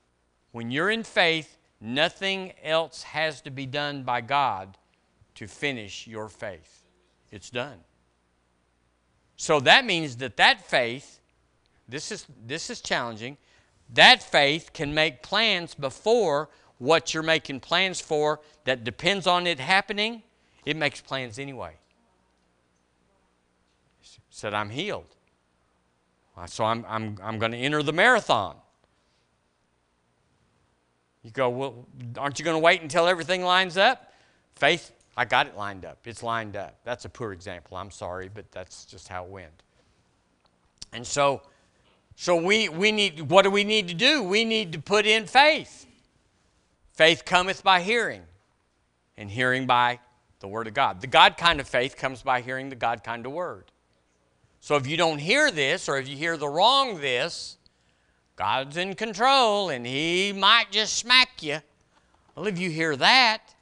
[0.53, 4.77] When you're in faith, nothing else has to be done by God
[5.37, 6.83] to finish your faith.
[7.31, 7.79] It's done.
[9.37, 11.21] So that means that that faith,
[11.89, 13.39] this is, this is challenging,
[13.95, 16.51] that faith can make plans before
[16.81, 20.23] what you're making plans for that depends on it happening,
[20.65, 21.75] it makes plans anyway.
[24.31, 25.15] Said, I'm healed.
[26.47, 28.57] So I'm, I'm, I'm going to enter the marathon.
[31.23, 34.15] You go, well, aren't you going to wait until everything lines up?
[34.55, 35.99] Faith, I got it lined up.
[36.07, 36.79] It's lined up.
[36.85, 37.77] That's a poor example.
[37.77, 39.63] I'm sorry, but that's just how it went.
[40.95, 41.43] And so,
[42.17, 44.23] so we, we need, what do we need to do?
[44.23, 45.87] We need to put in faith.
[46.93, 48.23] Faith cometh by hearing,
[49.17, 50.01] and hearing by
[50.41, 51.01] The Word of God.
[51.01, 53.71] The God kind of faith comes by hearing the God kind of Word.
[54.61, 57.57] So if you don't hear this, or if you hear the wrong this,
[58.37, 61.59] God's in control and He might just smack you.
[62.35, 63.55] Well, if you hear that,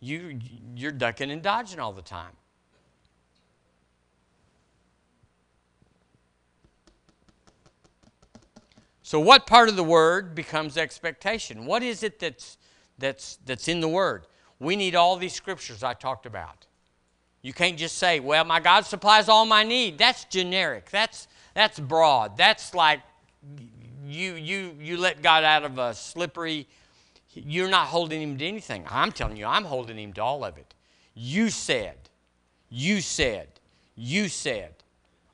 [0.00, 0.38] you,
[0.74, 2.32] you're ducking and dodging all the time.
[9.02, 11.64] So, what part of the word becomes expectation?
[11.64, 12.58] What is it that's,
[12.98, 14.26] that's, that's in the word?
[14.58, 16.66] We need all these scriptures I talked about.
[17.42, 19.98] You can't just say, well, my God supplies all my need.
[19.98, 20.90] That's generic.
[20.90, 22.36] That's, that's broad.
[22.36, 23.00] That's like
[24.06, 26.66] you, you, you let God out of a slippery,
[27.34, 28.84] you're not holding him to anything.
[28.88, 30.74] I'm telling you, I'm holding him to all of it.
[31.14, 31.96] You said,
[32.68, 33.48] you said,
[33.94, 34.74] you said,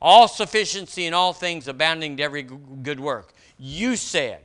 [0.00, 3.32] all sufficiency in all things abounding to every good work.
[3.56, 4.42] You said.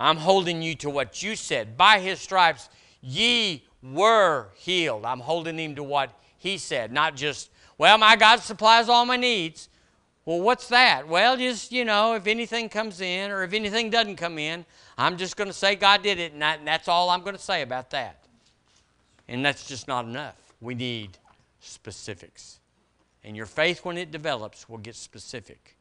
[0.00, 1.76] I'm holding you to what you said.
[1.76, 2.70] By his stripes,
[3.02, 5.04] ye were healed.
[5.04, 9.18] I'm holding him to what he said, not just, well, my God supplies all my
[9.18, 9.68] needs.
[10.24, 11.06] Well, what's that?
[11.06, 14.64] Well, just, you know, if anything comes in or if anything doesn't come in,
[14.96, 17.42] I'm just going to say God did it, and, and that's all I'm going to
[17.42, 18.24] say about that.
[19.28, 20.36] And that's just not enough.
[20.62, 21.18] We need
[21.60, 22.60] specifics.
[23.22, 25.76] And your faith, when it develops, will get specific.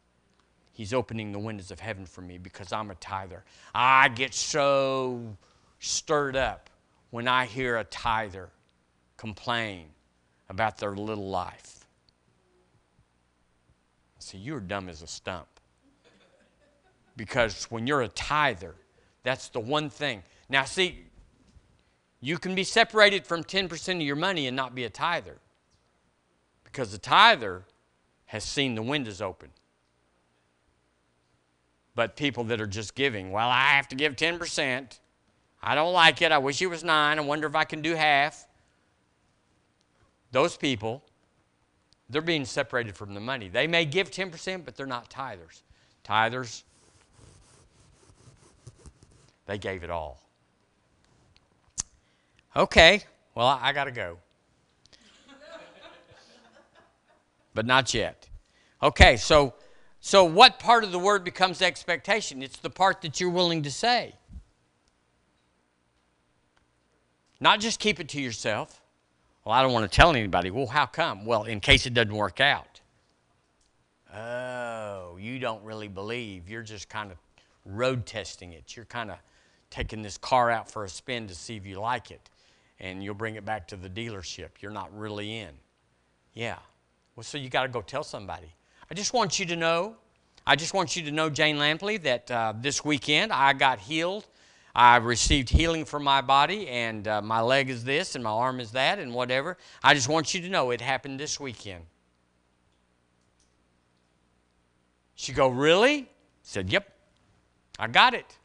[0.80, 3.44] He's opening the windows of heaven for me because I'm a tither.
[3.76, 5.36] I get so
[5.80, 6.70] stirred up
[7.10, 8.48] when I hear a tither
[9.18, 9.88] complain
[10.48, 11.86] about their little life.
[14.20, 15.48] Say, You're dumb as a stump.
[17.18, 18.74] Because when you're a tither,
[19.24, 20.24] that's the one thing.
[20.48, 20.98] Now, see,
[22.22, 25.40] you can be separated from 10% of your money and not be a tither.
[26.64, 27.66] Because the tither
[28.28, 29.50] has seen the windows open.
[31.96, 35.00] But people that are just giving, well, I have to give 10%.
[35.62, 36.32] I don't like it.
[36.32, 37.20] I wish it was 9.
[37.20, 38.48] I wonder if I can do half.
[40.32, 41.04] Those people,
[42.10, 43.50] they're being separated from the money.
[43.50, 45.62] They may give 10%, but they're not tithers.
[46.04, 46.64] Tithers,
[49.46, 50.22] they gave it all.
[52.56, 53.04] Okay,
[53.36, 54.18] well, I, I got to go.
[57.54, 58.28] but not yet.
[58.82, 59.54] Okay, so
[60.02, 62.41] so, what part of the word becomes expectation?
[62.41, 64.14] It's the part that you're willing to say.
[67.41, 68.82] Not just keep it to yourself.
[69.43, 70.52] Well, I don't want to tell anybody.
[70.52, 71.26] Well, how come?
[71.26, 72.82] Well, in case it doesn't work out.
[74.14, 76.50] Oh, you don't really believe.
[76.50, 77.18] You're just kind of
[77.66, 78.76] road testing it.
[78.76, 79.18] You're kind of
[79.70, 82.30] taking this car out for a spin to see if you like it.
[82.80, 84.50] And you'll bring it back to the dealership.
[84.62, 85.52] You're not really in.
[86.34, 86.58] Yeah.
[87.16, 88.54] Well, so you got to go tell somebody.
[88.92, 89.98] I just want you to know,
[90.48, 94.26] I just want you to know, Jane Lampley, that uh, this weekend I got healed.
[94.74, 98.60] I received healing for my body, and uh, my leg is this, and my arm
[98.60, 99.58] is that, and whatever.
[99.84, 101.84] I just want you to know it happened this weekend.
[105.14, 106.10] She go, really?
[106.42, 106.92] Said, yep,
[107.78, 108.38] I got it.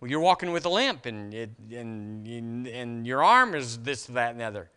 [0.00, 4.32] Well, you're walking with a limp, and, it, and, and your arm is this, that,
[4.32, 4.70] and the other.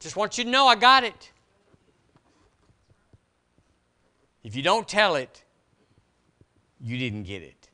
[0.00, 1.30] Just want you to know I got it.
[4.46, 5.42] If you don't tell it,
[6.80, 7.68] you didn't get it.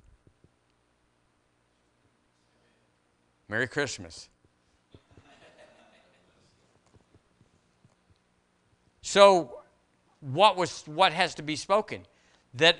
[3.46, 4.30] Merry Christmas.
[9.02, 9.58] So,
[10.20, 12.06] what was what has to be spoken?
[12.54, 12.78] That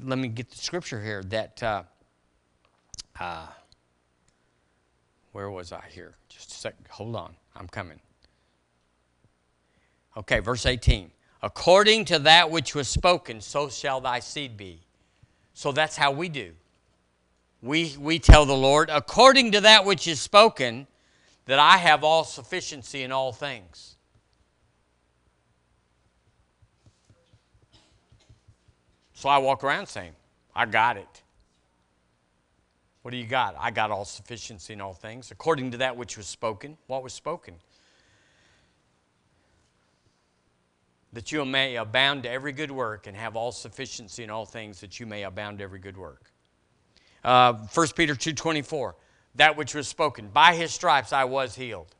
[0.00, 1.24] let me get the scripture here.
[1.24, 1.82] That uh,
[3.18, 3.48] uh,
[5.32, 6.14] where was I here?
[6.28, 6.86] Just a second.
[6.90, 7.34] Hold on.
[7.56, 7.98] I'm coming.
[10.16, 11.10] Okay, verse 18.
[11.42, 14.80] According to that which was spoken, so shall thy seed be.
[15.54, 16.52] So that's how we do.
[17.60, 20.86] We, we tell the Lord, according to that which is spoken,
[21.46, 23.96] that I have all sufficiency in all things.
[29.14, 30.12] So I walk around saying,
[30.54, 31.22] I got it.
[33.02, 33.56] What do you got?
[33.58, 36.76] I got all sufficiency in all things, according to that which was spoken.
[36.86, 37.54] What was spoken?
[41.12, 44.80] That you may abound to every good work and have all sufficiency in all things
[44.80, 46.30] that you may abound to every good work.
[47.22, 48.94] Uh, 1 peter 2.24
[49.36, 51.94] that which was spoken by his stripes i was healed.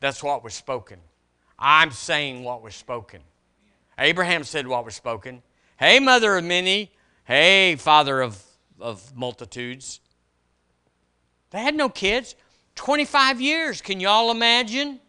[0.00, 0.98] That's what was spoken.
[1.58, 3.22] I'm saying what was spoken.
[3.98, 5.42] Abraham said what was spoken.
[5.78, 6.92] Hey mother of many.
[7.24, 8.42] Hey father of,
[8.80, 10.00] of multitudes.
[11.50, 12.34] They had no kids.
[12.74, 15.00] 25 years can you all imagine?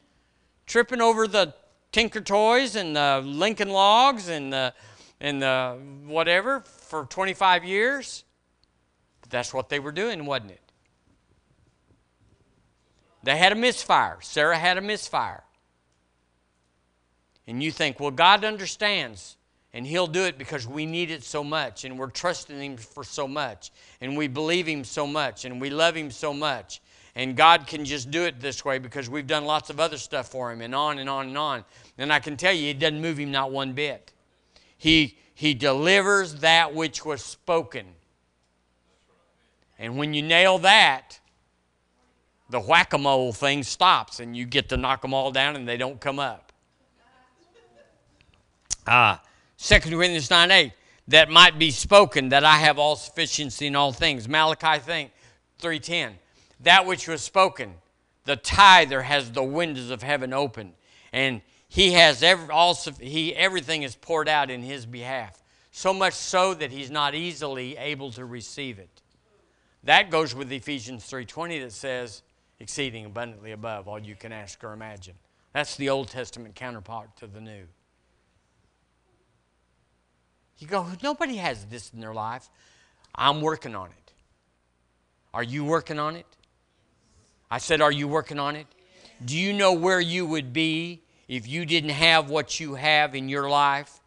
[0.66, 1.54] Tripping over the
[1.98, 4.72] Tinker Toys and the Lincoln Logs and the,
[5.20, 8.24] and the whatever for 25 years.
[9.32, 10.62] That's what they were doing, wasn't it?
[13.24, 14.20] They had a misfire.
[14.22, 15.44] Sarah had a misfire.
[17.48, 19.36] And you think, well, God understands
[19.74, 23.04] and He'll do it because we need it so much and we're trusting Him for
[23.04, 23.72] so much
[24.02, 26.80] and we believe Him so much and we love Him so much.
[27.18, 30.28] And God can just do it this way because we've done lots of other stuff
[30.28, 31.66] for Him and on and on and on.
[31.98, 34.12] And I can tell you, it doesn't move Him not one bit.
[34.78, 37.88] He, he delivers that which was spoken.
[39.80, 41.20] And when you nail that,
[42.50, 45.68] the whack a mole thing stops and you get to knock them all down and
[45.68, 46.52] they don't come up.
[48.90, 49.22] Ah,
[49.58, 50.72] 2 Corinthians 9 8,
[51.10, 54.30] that might be spoken that I have all sufficiency in all things.
[54.30, 55.12] Malachi think
[55.62, 56.14] 3.10,
[56.62, 57.74] that which was spoken,
[58.24, 60.74] the tither has the windows of heaven open,
[61.12, 61.42] and
[61.78, 65.44] he has every, also, he, everything is poured out in his behalf.
[65.70, 68.90] So much so that he's not easily able to receive it.
[69.84, 72.24] That goes with Ephesians 3.20 that says,
[72.60, 75.14] exceeding abundantly above all you can ask or imagine.
[75.54, 77.68] That's the Old Testament counterpart to the New.
[80.58, 82.50] You go, nobody has this in their life.
[83.14, 84.14] I'm working on it.
[85.32, 86.26] Are you working on it?
[87.52, 88.66] I said, Are you working on it?
[89.24, 93.30] Do you know where you would be if you didn't have what you have in
[93.30, 94.00] your life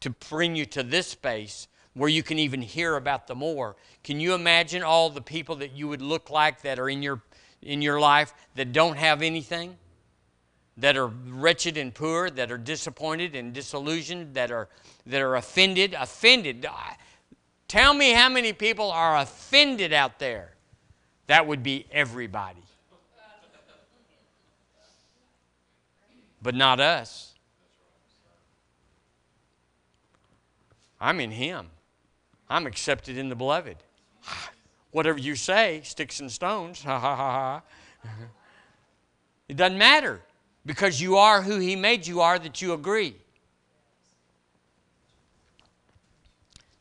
[0.00, 3.76] to bring you to this space where you can even hear about the more?
[4.04, 7.22] Can you imagine all the people that you would look like that are in your
[7.60, 9.76] in your life that don't have anything?
[10.78, 14.68] that are wretched and poor, that are disappointed and disillusioned, that are,
[15.06, 15.94] that are offended.
[15.98, 16.64] Offended.
[17.66, 20.54] Tell me how many people are offended out there.
[21.26, 22.62] That would be everybody.
[26.42, 27.34] But not us.
[31.00, 31.66] I'm in Him.
[32.48, 33.76] I'm accepted in the beloved.
[34.90, 36.82] Whatever you say, sticks and stones.
[36.84, 37.62] Ha ha ha
[38.02, 38.10] ha.
[39.48, 40.20] It doesn't matter
[40.66, 43.16] because you are who He made you are that you agree.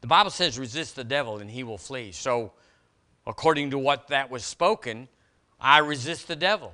[0.02, 2.14] The Bible says, resist the devil and he will flee.
[2.14, 2.54] So,
[3.26, 5.10] according to what that was spoken,
[5.60, 6.74] I resist the devil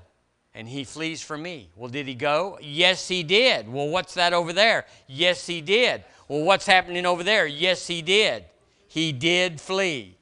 [0.56, 1.70] and he flees from me.
[1.76, 2.60] Well, did he go?
[2.62, 3.72] Yes, he did.
[3.72, 4.86] Well, what's that over there?
[5.08, 6.04] Yes, he did.
[6.28, 7.48] Well, what's happening over there?
[7.48, 8.46] Yes, he did.
[8.88, 10.18] He did flee.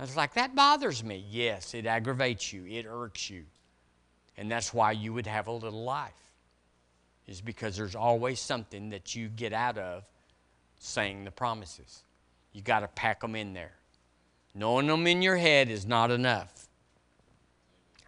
[0.00, 1.24] I was like, that bothers me.
[1.30, 3.44] Yes, it aggravates you, it irks you.
[4.36, 6.10] And that's why you would have a little life,
[7.28, 10.02] is because there's always something that you get out of
[10.78, 12.02] saying the promises.
[12.52, 13.74] You got to pack them in there.
[14.54, 16.61] Knowing them in your head is not enough.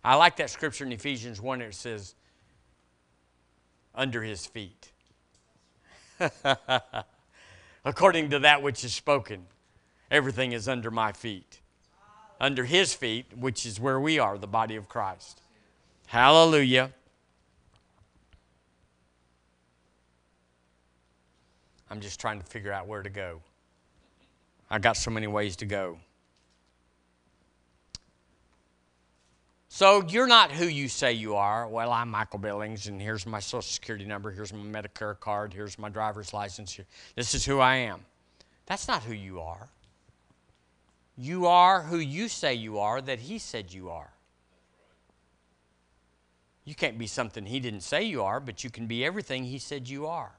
[0.05, 2.15] I like that scripture in Ephesians 1 it says,
[3.95, 4.93] under his feet.
[7.85, 9.47] According to that which is spoken,
[10.11, 11.61] everything is under my feet.
[12.41, 15.41] Under his feet, which is where we are, the body of Christ.
[16.07, 16.93] Hallelujah.
[21.91, 23.41] I'm just trying to figure out where to go.
[24.69, 25.99] I got so many ways to go.
[29.75, 31.67] So you're not who you say you are.
[31.67, 35.81] Well, I'm Michael Billings, and here's my social security number, here's my Medicare card, here's
[35.81, 36.79] my driver's license.
[37.17, 37.99] This is who I am.
[38.67, 39.69] That's not who you are.
[41.19, 44.13] You are who you say you are, that He said you are.
[46.65, 49.59] You can't be something He didn't say you are, but you can be everything He
[49.59, 50.37] said you are.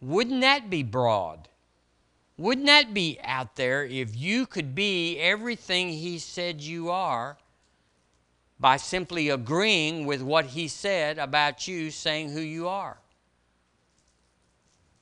[0.00, 1.50] Wouldn't that be broad?
[2.38, 7.36] Wouldn't that be out there if you could be everything He said you are
[8.64, 12.96] by simply agreeing with what He said about you, saying who you are?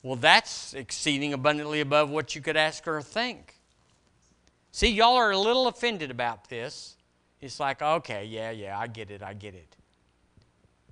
[0.01, 3.55] Well, that's exceeding abundantly above what you could ask or think.
[4.73, 6.97] See, y'all are a little offended about this.
[7.39, 9.77] It's like, okay, yeah, yeah, I get it, I get it.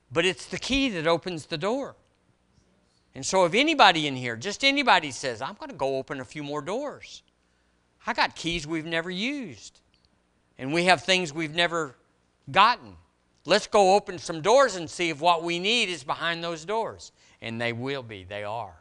[0.09, 1.97] But it's the key that opens the door.
[3.13, 6.25] And so, if anybody in here, just anybody says, I'm going to go open a
[6.25, 7.21] few more doors,
[8.07, 9.81] I got keys we've never used,
[10.57, 11.97] and we have things we've never
[12.49, 12.95] gotten.
[13.45, 17.11] Let's go open some doors and see if what we need is behind those doors.
[17.41, 18.75] And they will be, they are.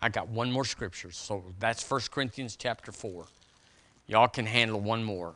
[0.00, 1.10] I got one more scripture.
[1.10, 3.26] So that's 1 Corinthians chapter 4.
[4.06, 5.34] Y'all can handle one more.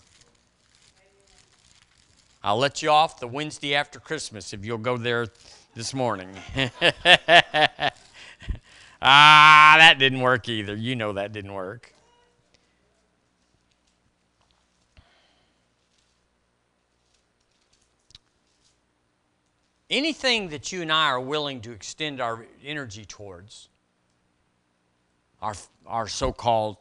[2.43, 5.26] I'll let you off the Wednesday after Christmas if you'll go there
[5.74, 6.31] this morning.
[10.01, 10.74] didn't work either.
[10.74, 11.94] You know that didn't work.
[19.88, 23.68] Anything that you and I are willing to extend our energy towards
[25.42, 25.55] our,
[25.86, 26.76] our so called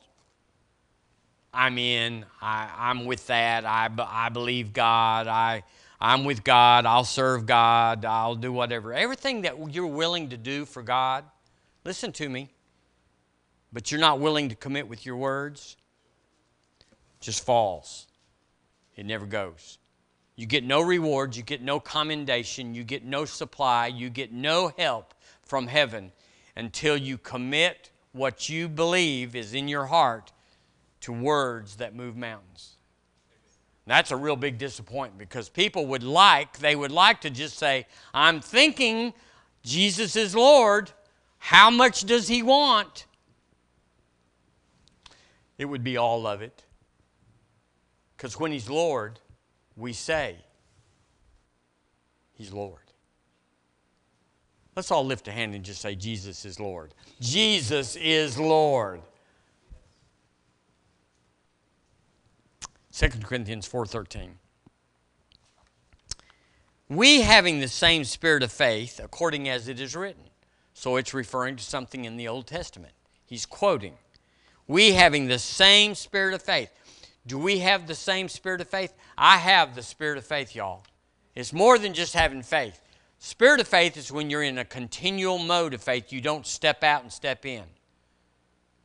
[1.52, 5.64] I'm in, I, I'm with that, I, I believe God, I,
[6.00, 8.94] I'm with God, I'll serve God, I'll do whatever.
[8.94, 11.26] Everything that you're willing to do for God,
[11.84, 12.52] listen to me,
[13.72, 15.78] but you're not willing to commit with your words,
[17.20, 18.08] just falls.
[18.96, 19.78] It never goes.
[20.36, 24.72] You get no rewards, you get no commendation, you get no supply, you get no
[24.78, 25.14] help
[25.44, 26.12] from heaven
[26.56, 30.32] until you commit what you believe is in your heart
[31.02, 32.78] to words that move mountains.
[33.86, 37.88] That's a real big disappointment because people would like, they would like to just say,
[38.14, 39.14] I'm thinking
[39.64, 40.92] Jesus is Lord.
[41.40, 43.08] How much does he want?
[45.60, 46.64] It would be all of it.
[48.18, 49.20] Because when he's Lord,
[49.76, 50.38] we say,
[52.34, 52.80] He's Lord.
[54.74, 56.94] Let's all lift a hand and just say, Jesus is Lord.
[57.20, 59.02] Jesus is Lord.
[62.94, 64.30] 2 Corinthians 4:13
[66.88, 70.24] We having the same spirit of faith according as it is written.
[70.74, 72.94] So it's referring to something in the Old Testament.
[73.26, 73.98] He's quoting.
[74.70, 76.70] We having the same spirit of faith.
[77.26, 78.94] Do we have the same spirit of faith?
[79.18, 80.84] I have the spirit of faith, y'all.
[81.34, 82.80] It's more than just having faith.
[83.18, 86.14] Spirit of faith is when you're in a continual mode of faith.
[86.14, 87.64] You don't step out and step in.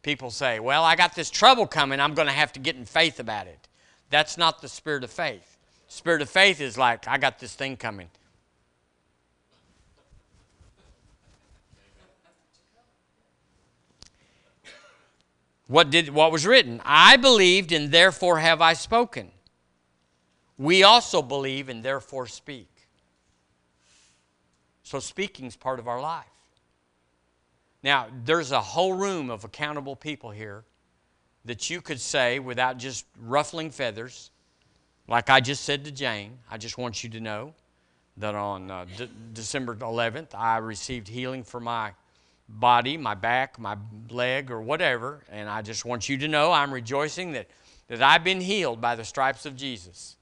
[0.03, 2.01] People say, Well, I got this trouble coming.
[2.01, 3.69] I'm going to have to get in faith about it.
[4.09, 5.59] That's not the spirit of faith.
[5.89, 8.09] Spirit of faith is like, I got this thing coming.
[15.67, 16.81] What did what was written?
[16.85, 19.31] I believed and therefore have I spoken.
[20.59, 22.69] We also believe and therefore speak.
[24.83, 26.27] So speaking is part of our life.
[27.83, 30.65] Now, there's a whole room of accountable people here
[31.45, 34.31] that you could say without just ruffling feathers,
[35.09, 37.53] like I just said to Jane, I just want you to know
[38.17, 41.93] that on uh, D- December 11th, I received healing for my
[42.49, 43.77] body, my back, my
[44.11, 45.23] leg, or whatever.
[45.31, 47.49] And I just want you to know I'm rejoicing that,
[47.89, 50.17] that I've been healed by the stripes of Jesus.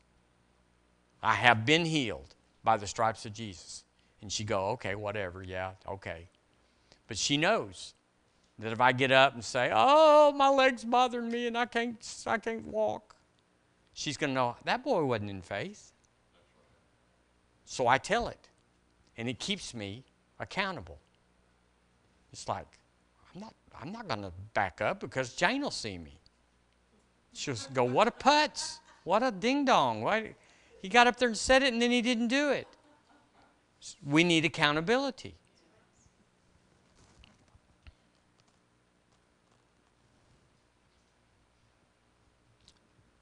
[1.22, 3.84] I have been healed by the stripes of Jesus.
[4.20, 6.28] And she go, okay, whatever, yeah, okay.
[7.08, 7.94] But she knows
[8.58, 11.98] that if I get up and say, "Oh, my leg's bothering me and I can't
[12.26, 13.16] I can't walk,"
[13.92, 15.92] she's going to know that boy wasn't in faith.
[17.64, 18.48] So I tell it,
[19.16, 20.04] and it keeps me
[20.38, 20.98] accountable.
[22.33, 22.66] It's like
[23.35, 26.18] I'm not I'm not going to back up because Jane will see me.
[27.35, 28.78] She'll go, "What a putz!
[29.05, 30.03] What a ding dong!
[30.03, 30.35] Why
[30.80, 32.66] he got up there and said it and then he didn't do it?"
[34.05, 35.35] We need accountability.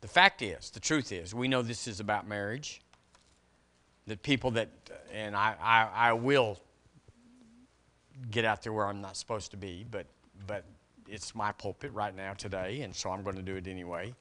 [0.00, 2.80] The fact is, the truth is, we know this is about marriage.
[4.06, 4.70] That people that,
[5.12, 6.58] and I, I, I will
[8.30, 10.06] get out there where I'm not supposed to be, but,
[10.46, 10.64] but
[11.08, 14.14] it's my pulpit right now today, and so I'm going to do it anyway.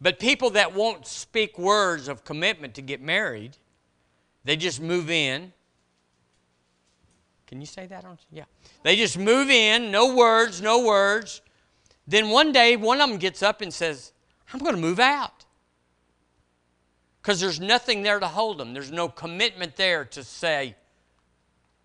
[0.00, 3.56] But people that won't speak words of commitment to get married,
[4.44, 5.52] they just move in.
[7.46, 8.18] Can you say that on?
[8.32, 8.44] Yeah.
[8.82, 11.40] They just move in, no words, no words.
[12.06, 14.12] Then one day, one of them gets up and says,
[14.52, 15.44] I'm going to move out.
[17.22, 18.74] Because there's nothing there to hold them.
[18.74, 20.76] There's no commitment there to say,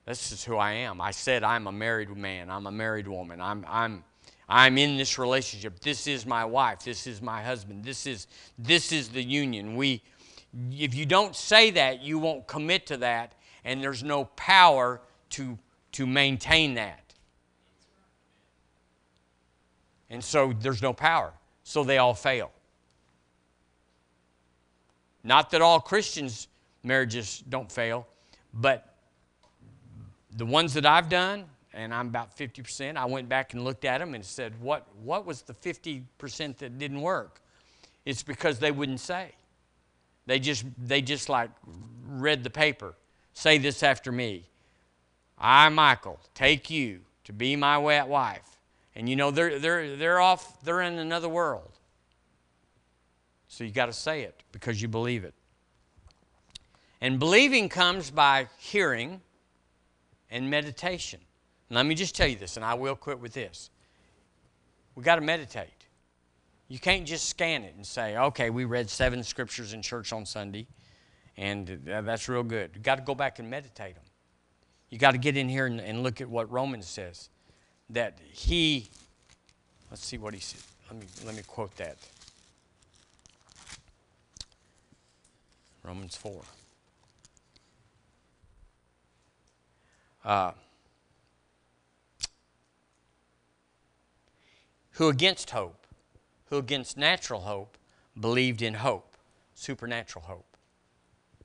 [0.05, 1.01] this is who I am.
[1.01, 2.49] I said I'm a married man.
[2.49, 3.39] I'm a married woman.
[3.39, 4.03] I'm, I'm,
[4.47, 5.79] I'm in this relationship.
[5.79, 6.79] This is my wife.
[6.83, 7.83] This is my husband.
[7.83, 8.27] This is,
[8.57, 9.75] this is the union.
[9.75, 10.01] We,
[10.71, 15.59] if you don't say that, you won't commit to that, and there's no power to,
[15.91, 17.13] to maintain that.
[20.09, 21.33] And so there's no power.
[21.63, 22.51] So they all fail.
[25.23, 26.47] Not that all Christians'
[26.83, 28.07] marriages don't fail,
[28.53, 28.88] but
[30.35, 33.99] the ones that I've done, and I'm about 50%, I went back and looked at
[33.99, 37.41] them and said, what, what was the 50% that didn't work?
[38.05, 39.31] It's because they wouldn't say.
[40.25, 41.49] They just, they just like
[42.07, 42.95] read the paper.
[43.33, 44.45] Say this after me.
[45.37, 48.57] I, Michael, take you to be my wet wife.
[48.95, 51.71] And you know, they're, they're, they're off, they're in another world.
[53.47, 55.33] So you got to say it because you believe it.
[57.01, 59.21] And believing comes by hearing
[60.31, 61.19] and meditation.
[61.69, 63.69] let me just tell you this, and I will quit with this.
[64.95, 65.69] We got to meditate.
[66.67, 70.25] You can't just scan it and say, okay, we read seven scriptures in church on
[70.25, 70.67] Sunday,
[71.37, 72.71] and that's real good.
[72.75, 74.03] You got to go back and meditate them.
[74.89, 77.29] You got to get in here and, and look at what Romans says
[77.89, 78.89] that he
[79.89, 80.61] Let's see what he said.
[80.89, 81.97] Let me let me quote that.
[85.83, 86.41] Romans 4.
[90.29, 90.51] Uh,
[94.91, 95.87] who against hope,
[96.51, 97.79] who against natural hope,
[98.19, 99.17] believed in hope,
[99.55, 100.55] supernatural hope.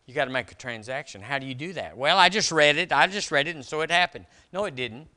[0.04, 1.22] You got to make a transaction.
[1.22, 1.96] How do you do that?
[1.96, 2.92] Well, I just read it.
[2.92, 4.26] I just read it, and so it happened.
[4.52, 5.08] No, it didn't.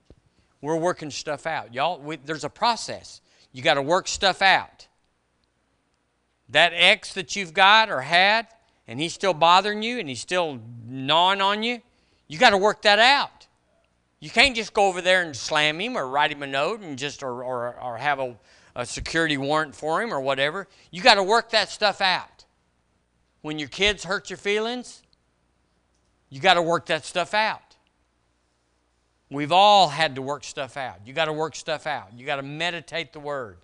[0.61, 1.74] We're working stuff out.
[1.74, 3.20] Y'all, we, there's a process.
[3.51, 4.88] You got to work stuff out.
[6.47, 8.47] That ex that you've got or had,
[8.88, 11.82] and he's still bothering you and he's still gnawing on you,
[12.30, 13.37] you got to work that out.
[14.20, 16.97] You can't just go over there and slam him or write him a note and
[16.97, 18.36] just or, or, or have a,
[18.76, 20.68] a security warrant for him or whatever.
[20.91, 22.45] You got to work that stuff out.
[23.41, 25.03] When your kids hurt your feelings,
[26.30, 27.76] you got to work that stuff out.
[29.30, 30.99] We've all had to work stuff out.
[31.05, 32.09] You got to work stuff out.
[32.15, 33.57] You got to meditate the word.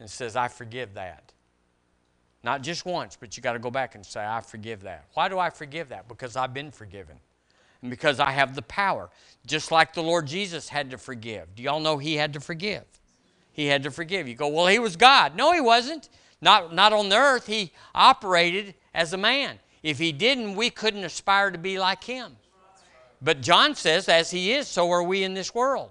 [0.00, 1.32] And says, I forgive that.
[2.44, 5.06] Not just once, but you got to go back and say, I forgive that.
[5.14, 6.06] Why do I forgive that?
[6.06, 7.16] Because I've been forgiven.
[7.82, 9.10] And because I have the power.
[9.46, 11.54] Just like the Lord Jesus had to forgive.
[11.54, 12.84] Do y'all know he had to forgive?
[13.52, 14.28] He had to forgive.
[14.28, 15.36] You go, well, he was God.
[15.36, 16.08] No, he wasn't.
[16.40, 17.46] Not, not on the earth.
[17.46, 19.58] He operated as a man.
[19.82, 22.36] If he didn't, we couldn't aspire to be like him.
[23.20, 25.90] But John says, as he is, so are we in this world.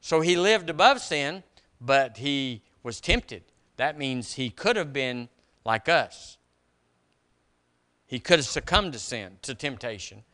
[0.00, 1.42] So he lived above sin,
[1.80, 3.42] but he was tempted.
[3.76, 5.28] That means he could have been
[5.64, 6.38] like us.
[8.06, 10.24] He could have succumbed to sin, to temptation,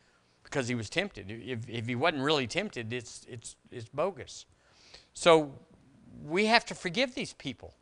[0.45, 1.25] because he was tempted.
[1.29, 4.45] If, if he wasn't really tempted, it's, it's, it's bogus.
[5.13, 5.51] So
[6.23, 7.73] we have to forgive these people.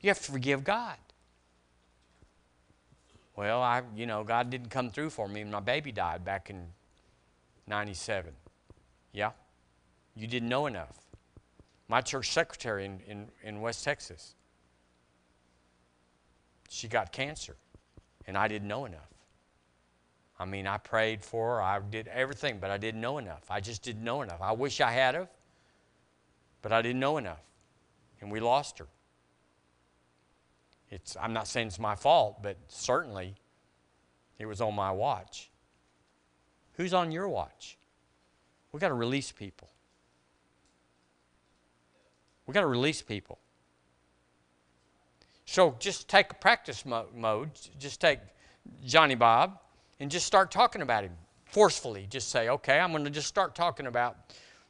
[0.00, 0.96] You have to forgive God.
[3.36, 5.44] Well, I, you know, God didn't come through for me.
[5.44, 6.66] My baby died back in
[7.66, 8.32] 97.
[9.12, 9.30] Yeah?
[10.14, 10.98] You didn't know enough.
[11.88, 14.34] My church secretary in, in, in West Texas,
[16.68, 17.56] she got cancer,
[18.26, 19.08] and I didn't know enough.
[20.40, 23.42] I mean, I prayed for her, I did everything, but I didn't know enough.
[23.50, 24.40] I just didn't know enough.
[24.40, 25.28] I wish I had of,
[26.62, 27.42] but I didn't know enough.
[28.22, 28.86] And we lost her.
[30.90, 33.34] It's, I'm not saying it's my fault, but certainly
[34.38, 35.50] it was on my watch.
[36.78, 37.76] Who's on your watch?
[38.72, 39.68] We've got to release people.
[42.46, 43.38] We've got to release people.
[45.44, 47.50] So just take a practice mo- mode.
[47.78, 48.20] Just take
[48.82, 49.58] Johnny Bob
[50.00, 51.12] and just start talking about him
[51.44, 52.06] forcefully.
[52.08, 54.16] Just say, okay, I'm going to just start talking about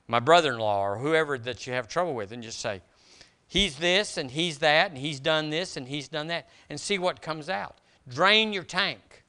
[0.09, 2.83] my brother in law or whoever that you have trouble with, and just say,
[3.47, 6.99] he's this and he's that and he's done this and he's done that and see
[6.99, 7.79] what comes out.
[8.09, 9.25] Drain your tank.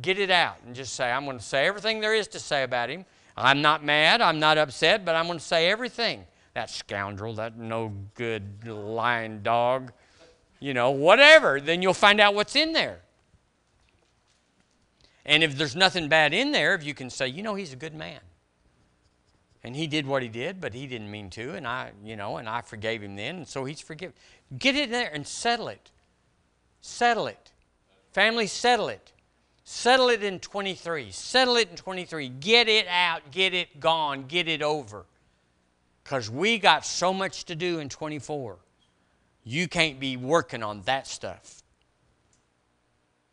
[0.00, 2.62] Get it out and just say, I'm going to say everything there is to say
[2.62, 3.04] about him.
[3.36, 6.24] I'm not mad, I'm not upset, but I'm going to say everything.
[6.54, 9.92] That scoundrel, that no good lying dog,
[10.60, 13.00] you know, whatever, then you'll find out what's in there.
[15.28, 17.76] And if there's nothing bad in there, if you can say, you know, he's a
[17.76, 18.18] good man
[19.62, 22.38] and he did what he did, but he didn't mean to, and I, you know,
[22.38, 24.14] and I forgave him then, and so he's forgiven.
[24.58, 25.90] Get it there and settle it.
[26.80, 27.52] Settle it.
[28.12, 29.12] Family, settle it.
[29.64, 31.10] Settle it in 23.
[31.10, 32.30] Settle it in 23.
[32.30, 35.04] Get it out, get it gone, get it over.
[36.02, 38.56] Because we got so much to do in 24.
[39.44, 41.57] You can't be working on that stuff.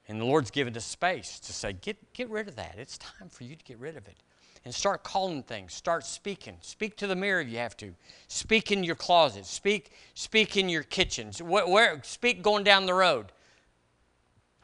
[0.08, 2.76] And the Lord's given us space to say, get, get rid of that.
[2.78, 4.18] It's time for you to get rid of it
[4.66, 5.74] and start calling things.
[5.74, 6.58] Start speaking.
[6.62, 7.94] Speak to the mirror if you have to.
[8.28, 9.46] Speak in your closet.
[9.46, 11.42] Speak, speak in your kitchens.
[11.42, 13.32] Where, where, speak going down the road.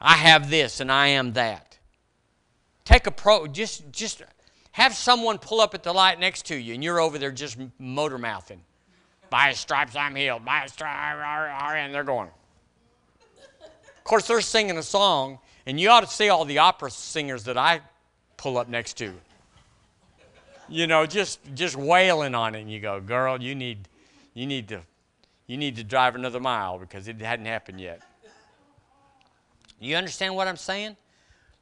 [0.00, 1.78] I have this and I am that.
[2.84, 3.46] Take a pro.
[3.46, 4.22] Just, just
[4.72, 7.56] have someone pull up at the light next to you, and you're over there just
[7.78, 8.60] motor mouthing.
[9.30, 10.44] By stripes I'm healed.
[10.44, 11.22] By stripes,
[11.76, 12.28] and they're going.
[14.02, 17.44] Of course, they're singing a song, and you ought to see all the opera singers
[17.44, 17.80] that I
[18.36, 19.12] pull up next to
[20.72, 22.62] you know, just just wailing on it.
[22.62, 23.88] And you go, girl, you need,
[24.34, 24.80] you need to,
[25.46, 28.02] you need to drive another mile because it hadn't happened yet.
[29.78, 30.96] You understand what I'm saying?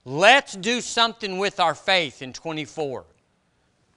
[0.05, 3.05] Let's do something with our faith in 24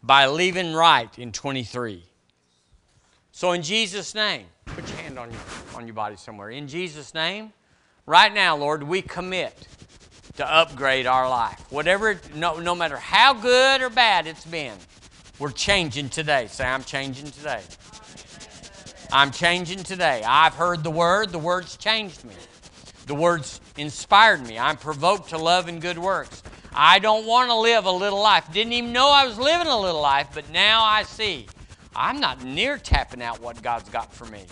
[0.01, 2.03] by leaving right in 23.
[3.31, 5.39] So in Jesus' name, put your hand on your,
[5.75, 6.49] on your body somewhere.
[6.49, 7.53] In Jesus' name,
[8.05, 9.67] right now, Lord, we commit
[10.37, 11.71] to upgrade our life.
[11.71, 14.77] Whatever, no, no matter how good or bad it's been,
[15.39, 16.47] we're changing today.
[16.47, 17.61] Say, I'm changing today.
[19.11, 20.23] I'm changing today.
[20.25, 22.35] I've heard the word, the word's changed me.
[23.05, 24.57] The word's inspired me.
[24.57, 26.41] I'm provoked to love and good works.
[26.73, 28.51] I don't want to live a little life.
[28.51, 31.45] Didn't even know I was living a little life, but now I see
[31.95, 34.45] I'm not near tapping out what God's got for me.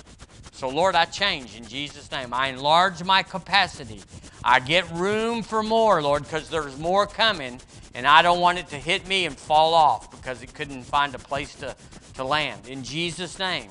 [0.62, 2.36] So, Lord, I change in Jesus' name.
[2.36, 4.04] I enlarge my capacity.
[4.44, 7.60] I get room for more, Lord, because there's more coming,
[7.96, 11.16] and I don't want it to hit me and fall off because it couldn't find
[11.16, 11.76] a place to,
[12.14, 12.68] to land.
[12.68, 13.70] In Jesus' name,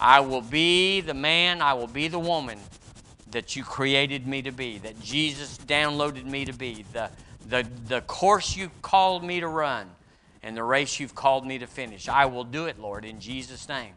[0.00, 2.60] I will be the man, I will be the woman
[3.30, 7.10] that you created me to be, that Jesus downloaded me to be, the,
[7.46, 9.90] the, the course you called me to run,
[10.42, 12.08] and the race you've called me to finish.
[12.08, 13.92] I will do it, Lord, in Jesus' name.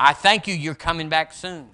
[0.00, 1.68] I thank you, you're coming back soon.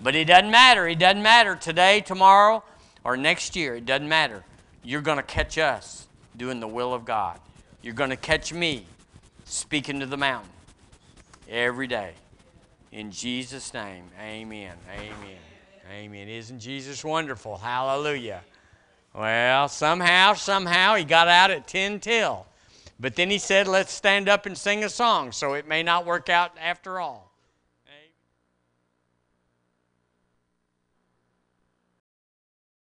[0.00, 0.88] But it doesn't matter.
[0.88, 2.64] It doesn't matter today, tomorrow,
[3.04, 3.76] or next year.
[3.76, 4.44] It doesn't matter.
[4.82, 7.38] You're going to catch us doing the will of God.
[7.80, 8.86] You're going to catch me
[9.44, 10.50] speaking to the mountain
[11.48, 12.14] every day.
[12.90, 14.74] In Jesus' name, amen.
[14.92, 15.38] Amen.
[15.92, 16.28] Amen.
[16.28, 17.56] Isn't Jesus wonderful?
[17.56, 18.42] Hallelujah.
[19.14, 22.46] Well, somehow, somehow, he got out at 10 till.
[22.98, 26.04] But then he said, let's stand up and sing a song, so it may not
[26.04, 27.27] work out after all.